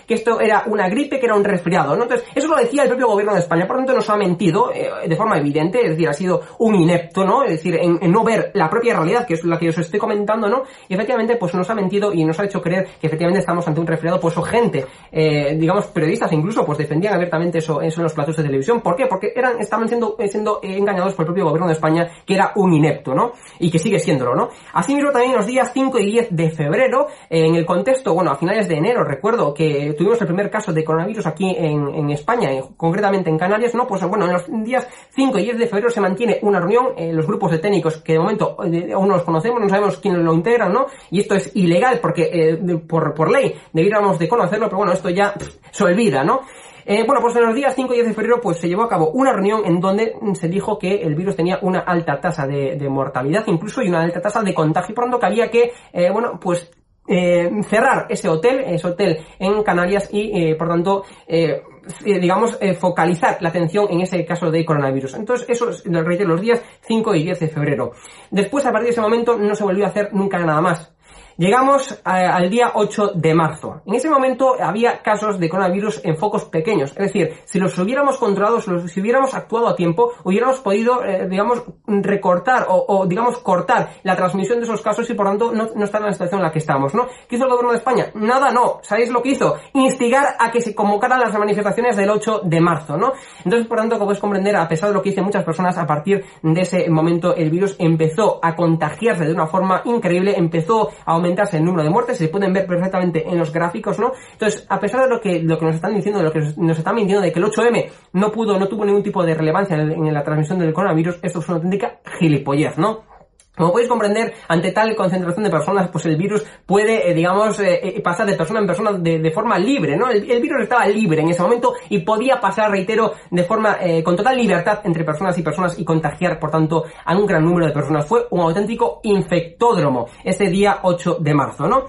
que 0.07 0.15
esto 0.15 0.41
era 0.41 0.65
una 0.67 0.89
gripe, 0.89 1.19
que 1.19 1.27
era 1.27 1.35
un 1.35 1.45
resfriado, 1.45 1.97
¿no? 1.97 2.05
Entonces, 2.05 2.27
eso 2.35 2.49
lo 2.49 2.57
decía 2.57 2.83
el 2.83 2.89
propio 2.89 3.09
gobierno 3.09 3.35
de 3.35 3.41
España, 3.41 3.67
por 3.67 3.77
lo 3.77 3.81
tanto 3.81 3.95
nos 3.95 4.11
ha 4.11 4.17
mentido 4.17 4.73
eh, 4.73 5.09
de 5.09 5.17
forma 5.17 5.39
evidente, 5.39 5.81
es 5.83 5.91
decir, 5.91 6.09
ha 6.09 6.13
sido 6.13 6.43
un 6.59 6.75
inepto, 6.75 7.25
¿no? 7.25 7.43
Es 7.43 7.51
decir, 7.51 7.77
en, 7.81 7.99
no 8.11 8.25
ver 8.25 8.51
la 8.55 8.69
propia 8.69 8.95
realidad, 8.95 9.27
que 9.27 9.35
es 9.35 9.45
la 9.45 9.59
que 9.59 9.69
os 9.69 9.79
estoy 9.79 9.99
comentando, 9.99 10.49
¿no? 10.49 10.63
Y 10.89 10.95
efectivamente, 10.95 11.37
pues 11.37 11.55
nos 11.55 11.69
ha 11.71 11.75
mentido 11.75 12.13
y 12.13 12.25
nos 12.25 12.39
ha 12.39 12.45
hecho 12.45 12.61
creer 12.61 12.87
que 13.01 13.07
efectivamente 13.07 13.41
estamos 13.41 13.67
ante 13.67 13.81
un 13.81 13.87
resfriado, 13.87 14.21
pues 14.21 14.37
o 14.37 14.43
gente, 14.43 14.87
eh, 15.11 15.57
digamos, 15.59 15.87
periodistas 15.87 16.33
incluso, 16.33 16.65
pues 16.65 16.79
defendían 16.79 17.15
abiertamente 17.15 17.59
eso, 17.59 17.83
en 17.83 17.91
los 18.03 18.13
platos 18.13 18.37
de 18.37 18.43
televisión. 18.43 18.81
¿Por 18.81 18.97
qué? 18.97 19.07
Porque 19.07 19.33
eran, 19.35 19.61
estaban 19.61 19.89
siendo, 19.89 20.17
eh, 20.19 20.29
siendo 20.29 20.61
engañados 20.63 21.15
por 21.15 21.25
el 21.25 21.27
propio 21.27 21.45
gobierno 21.45 21.67
de 21.67 21.75
España, 21.75 22.09
que 22.25 22.35
era 22.35 22.53
un 22.57 22.73
inepto, 22.73 23.15
¿no? 23.15 23.33
Y 23.59 23.71
que 23.71 23.79
sigue 23.79 23.99
siéndolo, 23.99 24.35
¿no? 24.35 24.49
Asimismo, 24.73 25.11
también 25.11 25.35
los 25.35 25.47
días 25.47 25.71
5 25.73 25.99
y 25.99 26.07
10 26.07 26.29
de 26.31 26.51
febrero, 26.51 27.09
en 27.31 27.55
el 27.55 27.65
contexto, 27.65 28.15
bueno, 28.15 28.31
a 28.31 28.37
finales 28.37 28.69
de 28.69 28.77
enero, 28.77 29.05
recuerdo 29.05 29.55
que 29.55 29.86
tuvimos 29.95 30.21
el 30.21 30.27
primer 30.27 30.51
caso 30.51 30.73
de 30.73 30.85
coronavirus 30.85 31.27
aquí 31.27 31.55
en, 31.57 32.11
España, 32.11 32.51
concretamente 32.77 33.31
en 33.31 33.39
Canarias, 33.39 33.75
¿no? 33.75 33.87
Pues 33.87 34.03
bueno, 34.05 34.27
en 34.27 34.33
los 34.33 34.47
días 34.65 34.87
5 35.15 35.39
y 35.39 35.43
10 35.43 35.59
de 35.59 35.67
febrero 35.67 35.91
se 35.91 36.01
mantiene 36.01 36.39
una 36.43 36.61
reunión, 36.61 36.89
en 36.97 37.17
los 37.17 37.27
grupos 37.27 37.51
de 37.51 37.59
técnicos 37.59 37.99
que 37.99 38.15
de 38.15 38.19
momento 38.19 38.57
aún 38.59 39.09
no 39.09 39.17
los 39.17 39.25
conocemos, 39.25 39.61
no 39.61 39.69
sabemos 39.69 39.99
quién 39.99 40.25
lo 40.25 40.33
integran, 40.33 40.73
¿no? 40.73 40.87
Y 41.11 41.21
esto 41.21 41.35
es 41.35 41.55
ilegal 41.55 41.99
porque 42.01 42.31
eh, 42.33 42.79
por, 42.87 43.15
por 43.15 43.31
ley 43.31 43.55
debiéramos 43.73 44.19
de 44.19 44.29
conocerlo, 44.29 44.67
pero 44.67 44.79
bueno, 44.79 44.93
esto 44.93 45.11
ya 45.11 45.35
se 45.71 45.85
olvida, 45.85 46.25
¿no? 46.25 46.41
Eh, 46.89 47.03
bueno, 47.05 47.21
pues 47.21 47.35
en 47.35 47.45
los 47.45 47.55
días 47.55 47.75
5 47.75 47.93
y 47.93 47.97
10 47.97 48.09
de 48.09 48.15
febrero 48.15 48.41
pues 48.41 48.59
se 48.59 48.69
llevó 48.69 48.85
a 48.85 48.89
cabo 48.89 49.11
una 49.11 49.33
reunión 49.33 49.63
en 49.65 49.81
donde 49.81 50.15
se 50.35 50.49
dijo 50.49 50.79
que 50.79 51.03
el 51.03 51.17
virus 51.17 51.35
tenía 51.35 51.59
una 51.61 51.81
alta 51.81 52.21
tasa 52.21 52.47
de, 52.47 52.79
mortalidad 52.89 53.43
incluso 53.49 53.83
y 53.83 53.89
una 53.89 54.03
alta 54.03 54.21
tasa 54.21 54.41
de 54.45 54.55
contagio, 54.55 54.95
por 54.95 55.11
lo 55.11 55.19
que 55.19 55.27
había 55.27 55.51
que, 55.51 55.73
eh, 55.93 56.11
bueno, 56.13 56.39
pues 56.41 56.71
eh, 57.09 57.51
cerrar 57.69 58.07
ese 58.09 58.29
hotel, 58.29 58.65
ese 58.67 58.87
hotel 58.87 59.19
en 59.39 59.63
Canarias 59.63 60.09
y, 60.13 60.51
eh, 60.51 60.55
por 60.57 60.69
tanto, 60.69 61.05
eh, 61.27 61.63
digamos, 62.05 62.59
focalizar 62.81 63.39
la 63.41 63.51
atención 63.51 63.87
en 63.91 64.01
ese 64.01 64.25
caso 64.25 64.51
de 64.51 64.65
coronavirus. 64.65 65.15
Entonces, 65.15 65.49
eso, 65.49 65.71
reitero, 65.85 66.31
los 66.31 66.41
días 66.41 66.61
5 66.81 67.15
y 67.15 67.23
10 67.23 67.39
de 67.41 67.49
febrero. 67.49 67.93
Después, 68.31 68.67
a 68.67 68.73
partir 68.73 68.87
de 68.87 68.91
ese 68.91 69.01
momento, 69.01 69.39
no 69.39 69.55
se 69.55 69.63
volvió 69.63 69.85
a 69.85 69.89
hacer 69.91 70.13
nunca 70.13 70.39
nada 70.39 70.61
más. 70.61 70.96
Llegamos 71.39 72.01
al 72.03 72.49
día 72.49 72.73
8 72.73 73.13
de 73.15 73.35
marzo. 73.35 73.83
En 73.85 73.95
ese 73.95 74.09
momento 74.09 74.57
había 74.59 75.03
casos 75.03 75.39
de 75.39 75.51
coronavirus 75.51 76.01
en 76.03 76.17
focos 76.17 76.47
pequeños. 76.47 76.93
Es 76.93 77.13
decir, 77.13 77.35
si 77.45 77.59
los 77.59 77.77
hubiéramos 77.79 78.17
controlado, 78.17 78.59
si 78.63 79.01
hubiéramos 79.01 79.35
actuado 79.35 79.69
a 79.69 79.77
tiempo, 79.77 80.13
hubiéramos 80.25 80.61
podido, 80.61 81.05
eh, 81.05 81.29
digamos, 81.29 81.63
recortar 81.87 82.67
o, 82.71 83.05
digamos, 83.07 83.37
cortar 83.41 83.91
la 84.03 84.17
transmisión 84.17 84.61
de 84.61 84.65
esos 84.65 84.81
casos 84.81 85.11
y 85.11 85.15
por 85.15 85.27
tanto 85.27 85.53
no, 85.53 85.69
no, 85.75 85.85
estar 85.85 86.01
en 86.01 86.07
la 86.07 86.13
situación 86.15 86.41
en 86.41 86.47
la 86.47 86.53
que 86.53 86.59
estamos, 86.61 86.95
¿no? 86.95 87.07
¿Qué 87.29 87.37
hizo 87.37 87.45
el 87.45 87.51
gobierno 87.51 87.73
de 87.73 87.79
España? 87.79 88.07
Nada, 88.15 88.51
no. 88.51 88.79
¿Sabéis 88.81 89.11
lo 89.11 89.21
que 89.21 89.33
hizo? 89.33 89.57
Instigar 89.75 90.37
a 90.39 90.51
que 90.51 90.63
se 90.63 90.75
convocaran 90.75 91.21
las 91.21 91.39
manifestaciones 91.39 91.97
del 91.97 92.09
8 92.09 92.43
de 92.45 92.61
marzo, 92.63 92.97
¿no? 92.97 93.13
Entonces, 93.45 93.67
por 93.69 93.77
tanto, 93.77 93.97
como 93.97 94.07
podéis 94.07 94.23
comprender, 94.23 94.57
a 94.57 94.67
pesar 94.67 94.89
de 94.89 94.95
lo 94.95 95.03
que 95.03 95.11
dicen 95.11 95.25
muchas 95.25 95.45
personas, 95.45 95.77
a 95.77 95.87
partir 95.87 96.25
de 96.43 96.61
ese 96.63 96.89
momento 96.89 97.37
el 97.37 97.51
virus 97.51 97.77
empezó 97.79 98.41
a 98.43 98.57
contagiarse 98.57 99.27
de 99.27 99.35
una 99.35 99.47
forma 99.47 99.83
increíble, 99.85 100.35
empezó 100.35 100.89
a 101.05 101.13
aumentar 101.13 101.26
aumentarse 101.27 101.59
el 101.59 101.65
número 101.65 101.83
de 101.83 101.91
muertes, 101.91 102.19
se 102.19 102.29
pueden 102.29 102.53
ver 102.53 102.67
perfectamente 102.67 103.29
en 103.29 103.39
los 103.39 103.53
gráficos, 103.53 103.99
¿no? 103.99 104.13
Entonces, 104.33 104.67
a 104.69 104.79
pesar 104.79 105.03
de 105.03 105.09
lo 105.09 105.21
que, 105.21 105.43
lo 105.43 105.59
que 105.59 105.67
nos 105.67 105.75
están 105.75 105.95
diciendo, 105.95 106.19
de 106.19 106.25
lo 106.25 106.33
que 106.33 106.41
nos 106.57 106.79
están 106.79 106.95
mintiendo 106.95 107.23
de 107.23 107.33
que 107.33 107.39
el 107.39 107.45
8M 107.45 107.87
no 108.13 108.33
pudo, 108.33 108.59
no 108.59 108.69
tuvo 108.69 108.85
ningún 108.85 109.03
tipo 109.03 109.25
de 109.25 109.35
relevancia 109.35 109.77
en, 109.77 110.07
en 110.07 110.15
la 110.15 110.23
transmisión 110.23 110.59
del 110.59 110.73
coronavirus, 110.73 111.19
esto 111.23 111.41
es 111.41 111.49
una 111.49 111.57
auténtica 111.57 111.99
gilipollez, 112.19 112.79
¿no? 112.79 113.16
Como 113.57 113.73
podéis 113.73 113.89
comprender, 113.89 114.35
ante 114.49 114.71
tal 114.73 114.95
concentración 114.95 115.45
de 115.45 115.51
personas, 115.51 115.89
pues 115.89 116.05
el 116.05 116.17
virus 116.17 116.45
puede, 116.67 117.11
eh, 117.11 117.15
digamos, 117.15 117.59
eh, 117.61 117.81
eh, 117.83 118.03
pasar 118.03 118.27
de 118.27 118.35
persona 118.35 118.61
en 118.61 118.67
persona 118.67 118.93
de, 118.93 119.31
forma 119.31 119.59
libre, 119.59 119.97
¿no? 119.97 120.11
El, 120.11 120.23
virus 120.43 120.63
estaba 120.63 120.87
libre 120.87 121.23
en 121.23 121.31
ese 121.31 121.43
momento 121.43 121.75
y 121.89 122.01
podía 122.01 122.39
pasar, 122.39 122.71
reitero, 122.71 123.15
de 123.31 123.45
forma, 123.45 123.79
con 124.05 124.15
total 124.15 124.37
libertad 124.37 124.81
entre 124.85 125.05
personas 125.05 125.39
y 125.39 125.43
personas 125.43 125.79
y 125.79 125.85
contagiar, 125.85 126.39
por 126.39 126.51
tanto, 126.51 126.85
a 127.05 127.17
un 127.17 127.27
gran 127.27 127.45
número 127.45 127.67
de 127.67 127.73
personas. 127.73 128.07
Fue 128.07 128.27
un 128.31 128.41
auténtico 128.41 129.01
infectódromo 129.03 130.07
ese 130.23 130.47
día 130.47 130.81
8 130.83 131.17
de 131.21 131.35
marzo, 131.35 131.67
¿no? 131.67 131.87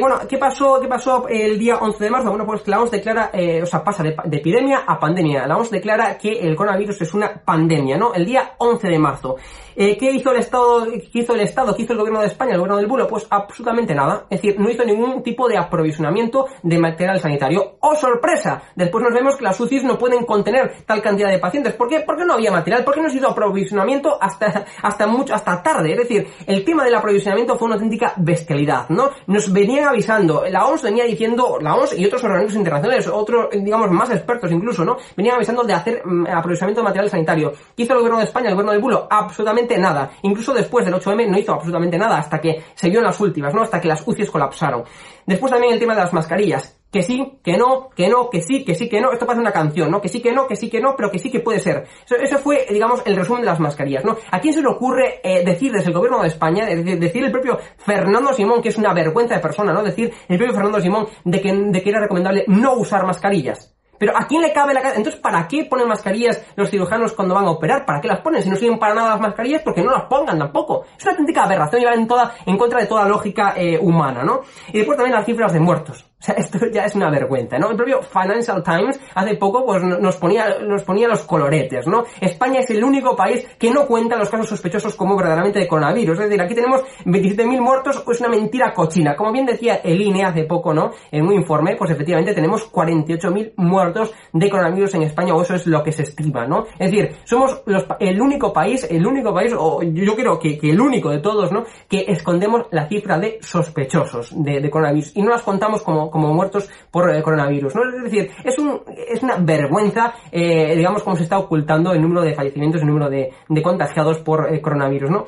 Bueno, 0.00 0.16
¿qué 0.28 0.38
pasó, 0.38 0.78
qué 0.80 0.86
pasó 0.86 1.26
el 1.28 1.58
día 1.58 1.76
11 1.76 2.04
de 2.04 2.10
marzo? 2.10 2.28
Bueno, 2.28 2.46
pues 2.46 2.66
la 2.68 2.80
OMS 2.80 2.90
declara, 2.90 3.30
o 3.62 3.66
sea, 3.66 3.82
pasa 3.82 4.02
de, 4.02 4.14
de, 4.24 4.36
epidemia 4.36 4.84
a 4.86 4.98
pandemia. 4.98 5.46
La 5.46 5.56
OMS 5.56 5.70
declara 5.70 6.16
que 6.16 6.32
el 6.32 6.54
coronavirus 6.54 7.02
es 7.02 7.14
una 7.14 7.34
pandemia, 7.34 7.96
¿no? 7.96 8.14
El 8.14 8.24
día 8.24 8.54
11 8.58 8.88
de 8.88 8.98
marzo. 8.98 9.36
¿Qué 9.74 10.10
hizo 10.12 10.32
el 10.32 10.38
Estado 10.38 10.86
hizo 11.12 11.34
el 11.34 11.40
Estado, 11.40 11.74
qué 11.74 11.82
hizo 11.82 11.92
el 11.92 11.98
gobierno 11.98 12.20
de 12.20 12.26
España, 12.26 12.52
el 12.52 12.58
gobierno 12.58 12.76
del 12.76 12.86
bulo? 12.86 13.06
Pues 13.06 13.26
absolutamente 13.30 13.94
nada. 13.94 14.26
Es 14.28 14.40
decir, 14.40 14.58
no 14.60 14.70
hizo 14.70 14.84
ningún 14.84 15.22
tipo 15.22 15.48
de 15.48 15.56
aprovisionamiento 15.56 16.46
de 16.62 16.78
material 16.78 17.20
sanitario. 17.20 17.76
¡Oh, 17.80 17.94
sorpresa! 17.94 18.62
Después 18.74 19.02
nos 19.04 19.14
vemos 19.14 19.36
que 19.36 19.44
las 19.44 19.58
UCIs 19.58 19.84
no 19.84 19.98
pueden 19.98 20.24
contener 20.24 20.84
tal 20.86 21.00
cantidad 21.00 21.30
de 21.30 21.38
pacientes. 21.38 21.74
¿Por 21.74 21.88
qué? 21.88 22.00
Porque 22.00 22.24
no 22.24 22.34
había 22.34 22.50
material. 22.50 22.84
¿Por 22.84 22.94
qué 22.94 23.00
no 23.00 23.10
se 23.10 23.16
hizo 23.16 23.28
aprovisionamiento 23.28 24.18
hasta, 24.20 24.66
hasta 24.82 25.06
mucho, 25.06 25.34
hasta 25.34 25.62
tarde? 25.62 25.92
Es 25.92 25.98
decir, 25.98 26.26
el 26.46 26.64
tema 26.64 26.84
del 26.84 26.94
aprovisionamiento 26.94 27.56
fue 27.56 27.66
una 27.66 27.76
auténtica 27.76 28.14
bestialidad, 28.16 28.88
¿no? 28.88 29.10
Nos 29.26 29.52
venían 29.72 29.88
avisando, 29.88 30.44
la 30.50 30.66
OMS 30.66 30.82
venía 30.82 31.04
diciendo, 31.04 31.58
la 31.60 31.74
OMS 31.74 31.98
y 31.98 32.04
otros 32.04 32.22
organismos 32.24 32.56
internacionales, 32.56 33.08
otros, 33.08 33.48
digamos, 33.52 33.90
más 33.90 34.10
expertos 34.10 34.52
incluso, 34.52 34.84
¿no? 34.84 34.98
Venían 35.16 35.36
avisando 35.36 35.62
de 35.62 35.72
hacer 35.72 36.02
mm, 36.04 36.26
aprovisionamiento 36.26 36.80
de 36.80 36.84
material 36.84 37.10
sanitario. 37.10 37.52
¿Qué 37.74 37.84
hizo 37.84 37.94
el 37.94 38.00
gobierno 38.00 38.18
de 38.18 38.24
España, 38.24 38.48
el 38.48 38.54
gobierno 38.54 38.72
del 38.72 38.82
bulo? 38.82 39.08
Absolutamente 39.10 39.78
nada. 39.78 40.10
Incluso 40.22 40.52
después 40.52 40.84
del 40.84 40.94
8M 40.94 41.26
no 41.26 41.38
hizo 41.38 41.54
absolutamente 41.54 41.96
nada 41.96 42.18
hasta 42.18 42.38
que 42.38 42.62
se 42.74 42.90
vio 42.90 42.98
en 42.98 43.06
las 43.06 43.18
últimas, 43.18 43.54
¿no? 43.54 43.62
Hasta 43.62 43.80
que 43.80 43.88
las 43.88 44.06
UCIs 44.06 44.30
colapsaron. 44.30 44.84
Después 45.26 45.50
también 45.50 45.72
el 45.72 45.78
tema 45.78 45.94
de 45.94 46.02
las 46.02 46.12
mascarillas. 46.12 46.81
Que 46.92 47.02
sí, 47.02 47.38
que 47.42 47.56
no, 47.56 47.88
que 47.96 48.06
no, 48.06 48.28
que 48.28 48.42
sí, 48.42 48.66
que 48.66 48.74
sí, 48.74 48.86
que 48.86 49.00
no. 49.00 49.12
Esto 49.12 49.24
parece 49.24 49.40
una 49.40 49.50
canción, 49.50 49.90
¿no? 49.90 50.02
Que 50.02 50.08
sí, 50.08 50.20
que 50.20 50.30
no, 50.30 50.46
que 50.46 50.56
sí, 50.56 50.68
que 50.68 50.78
no, 50.78 50.94
pero 50.94 51.10
que 51.10 51.18
sí 51.18 51.30
que 51.30 51.40
puede 51.40 51.58
ser. 51.58 51.86
Eso, 52.20 52.38
fue, 52.38 52.66
digamos, 52.68 53.00
el 53.06 53.16
resumen 53.16 53.40
de 53.40 53.46
las 53.46 53.60
mascarillas, 53.60 54.04
¿no? 54.04 54.18
¿A 54.30 54.40
quién 54.40 54.52
se 54.52 54.60
le 54.60 54.68
ocurre 54.68 55.20
eh, 55.24 55.42
decir 55.42 55.72
desde 55.72 55.88
el 55.88 55.94
gobierno 55.94 56.20
de 56.20 56.28
España, 56.28 56.66
decir 56.66 57.24
el 57.24 57.32
propio 57.32 57.58
Fernando 57.78 58.34
Simón, 58.34 58.60
que 58.60 58.68
es 58.68 58.76
una 58.76 58.92
vergüenza 58.92 59.36
de 59.36 59.40
persona, 59.40 59.72
¿no? 59.72 59.82
Decir 59.82 60.12
el 60.28 60.36
propio 60.36 60.54
Fernando 60.54 60.80
Simón 60.80 61.08
de 61.24 61.40
que, 61.40 61.50
de 61.50 61.82
que 61.82 61.88
era 61.88 62.00
recomendable 62.00 62.44
no 62.46 62.74
usar 62.74 63.06
mascarillas. 63.06 63.74
Pero 64.02 64.18
¿a 64.18 64.26
quién 64.26 64.42
le 64.42 64.52
cabe 64.52 64.74
la 64.74 64.82
cara? 64.82 64.96
Entonces, 64.96 65.20
¿para 65.20 65.46
qué 65.46 65.64
ponen 65.64 65.86
mascarillas 65.86 66.44
los 66.56 66.68
cirujanos 66.68 67.12
cuando 67.12 67.36
van 67.36 67.44
a 67.44 67.52
operar? 67.52 67.86
¿Para 67.86 68.00
qué 68.00 68.08
las 68.08 68.20
ponen? 68.20 68.42
Si 68.42 68.50
no 68.50 68.56
sirven 68.56 68.78
para 68.78 68.94
nada 68.94 69.10
las 69.10 69.20
mascarillas, 69.20 69.62
porque 69.62 69.80
no 69.80 69.92
las 69.92 70.06
pongan 70.06 70.38
tampoco. 70.40 70.84
Es 70.98 71.04
una 71.04 71.12
auténtica 71.12 71.44
aberración 71.44 71.82
y 71.82 71.84
va 71.84 71.94
en, 71.94 72.08
toda, 72.08 72.34
en 72.44 72.58
contra 72.58 72.80
de 72.80 72.86
toda 72.86 73.06
lógica 73.06 73.54
eh, 73.56 73.78
humana, 73.80 74.24
¿no? 74.24 74.40
Y 74.72 74.78
después 74.78 74.98
también 74.98 75.14
las 75.16 75.24
cifras 75.24 75.52
de 75.52 75.60
muertos. 75.60 76.11
O 76.22 76.24
sea, 76.26 76.36
esto 76.36 76.58
ya 76.72 76.84
es 76.84 76.94
una 76.94 77.10
vergüenza, 77.10 77.58
¿no? 77.58 77.70
El 77.70 77.76
propio 77.76 78.00
Financial 78.00 78.62
Times 78.62 79.00
hace 79.12 79.34
poco 79.34 79.66
pues 79.66 79.82
nos 79.82 80.16
ponía, 80.16 80.58
nos 80.60 80.84
ponía 80.84 81.08
los 81.08 81.22
coloretes, 81.22 81.88
¿no? 81.88 82.04
España 82.20 82.60
es 82.60 82.70
el 82.70 82.84
único 82.84 83.16
país 83.16 83.44
que 83.58 83.72
no 83.72 83.86
cuenta 83.86 84.16
los 84.16 84.30
casos 84.30 84.48
sospechosos 84.48 84.94
como 84.94 85.16
verdaderamente 85.16 85.58
de 85.58 85.66
coronavirus. 85.66 86.20
Es 86.20 86.24
decir, 86.26 86.40
aquí 86.40 86.54
tenemos 86.54 86.82
27.000 87.06 87.60
muertos, 87.60 88.02
pues 88.04 88.20
una 88.20 88.28
mentira 88.28 88.72
cochina. 88.72 89.16
Como 89.16 89.32
bien 89.32 89.46
decía 89.46 89.80
el 89.82 90.00
INE 90.00 90.22
hace 90.22 90.44
poco, 90.44 90.72
¿no? 90.72 90.92
En 91.10 91.26
un 91.26 91.32
informe, 91.32 91.74
pues 91.74 91.90
efectivamente 91.90 92.34
tenemos 92.34 92.70
48.000 92.70 93.54
muertos 93.56 94.14
de 94.32 94.48
coronavirus 94.48 94.94
en 94.94 95.02
España, 95.02 95.34
o 95.34 95.42
eso 95.42 95.56
es 95.56 95.66
lo 95.66 95.82
que 95.82 95.90
se 95.90 96.02
estima, 96.02 96.46
¿no? 96.46 96.66
Es 96.78 96.92
decir, 96.92 97.16
somos 97.24 97.62
los, 97.66 97.84
el 97.98 98.20
único 98.20 98.52
país, 98.52 98.86
el 98.88 99.04
único 99.04 99.34
país, 99.34 99.52
o 99.58 99.82
yo 99.82 100.14
creo 100.14 100.38
que, 100.38 100.56
el 100.62 100.80
único 100.80 101.10
de 101.10 101.18
todos, 101.18 101.50
¿no? 101.50 101.64
Que 101.88 102.04
escondemos 102.06 102.66
la 102.70 102.86
cifra 102.86 103.18
de 103.18 103.38
sospechosos 103.40 104.32
de 104.36 104.70
coronavirus 104.70 105.16
y 105.16 105.22
no 105.22 105.30
las 105.30 105.42
contamos 105.42 105.82
como 105.82 106.11
como 106.12 106.32
muertos 106.32 106.70
por 106.90 107.12
eh, 107.12 107.22
coronavirus, 107.22 107.74
¿no? 107.74 107.82
Es 107.82 108.04
decir, 108.04 108.30
es, 108.44 108.58
un, 108.58 108.82
es 109.08 109.22
una 109.22 109.36
vergüenza, 109.36 110.14
eh, 110.30 110.76
digamos, 110.76 111.02
cómo 111.02 111.16
se 111.16 111.24
está 111.24 111.38
ocultando 111.38 111.92
el 111.92 112.02
número 112.02 112.22
de 112.22 112.34
fallecimientos, 112.34 112.82
el 112.82 112.88
número 112.88 113.10
de, 113.10 113.32
de 113.48 113.62
contagiados 113.62 114.18
por 114.18 114.52
eh, 114.52 114.60
coronavirus, 114.60 115.10
¿no? 115.10 115.24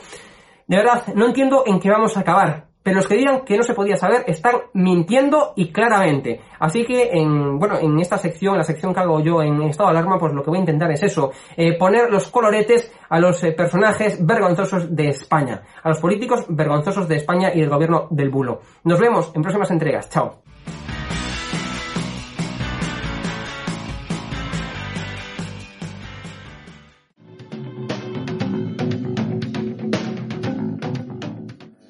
De 0.67 0.77
verdad, 0.77 1.03
no 1.15 1.27
entiendo 1.27 1.65
en 1.67 1.81
qué 1.81 1.91
vamos 1.91 2.17
a 2.17 2.21
acabar. 2.21 2.67
Pero 2.83 2.97
los 2.97 3.09
que 3.09 3.17
digan 3.17 3.47
que 3.47 3.57
no 3.57 3.63
se 3.63 3.73
podía 3.73 3.97
saber 3.97 4.25
están 4.27 4.57
mintiendo 4.75 5.55
y 5.57 5.73
claramente. 5.73 6.43
Así 6.59 6.85
que 6.85 7.09
en, 7.13 7.59
bueno, 7.59 7.79
en 7.79 7.99
esta 7.99 8.19
sección, 8.19 8.59
la 8.59 8.63
sección 8.63 8.93
que 8.93 9.01
hago 9.01 9.21
yo 9.21 9.41
en 9.43 9.63
estado 9.63 9.89
de 9.89 9.97
alarma, 9.97 10.19
pues 10.19 10.35
lo 10.35 10.43
que 10.43 10.51
voy 10.51 10.59
a 10.59 10.61
intentar 10.61 10.91
es 10.93 11.03
eso, 11.03 11.33
poner 11.79 12.11
los 12.11 12.29
coloretes 12.29 12.93
a 13.09 13.19
los 13.21 13.41
personajes 13.57 14.19
vergonzosos 14.27 14.95
de 14.95 15.09
España, 15.09 15.63
a 15.83 15.89
los 15.89 15.99
políticos 15.99 16.45
vergonzosos 16.47 17.09
de 17.09 17.17
España 17.17 17.51
y 17.55 17.61
del 17.61 17.71
gobierno 17.71 18.07
del 18.11 18.29
bulo. 18.29 18.61
Nos 18.85 19.01
vemos 19.01 19.33
en 19.35 19.41
próximas 19.41 19.71
entregas. 19.71 20.11
Chao. 20.11 20.44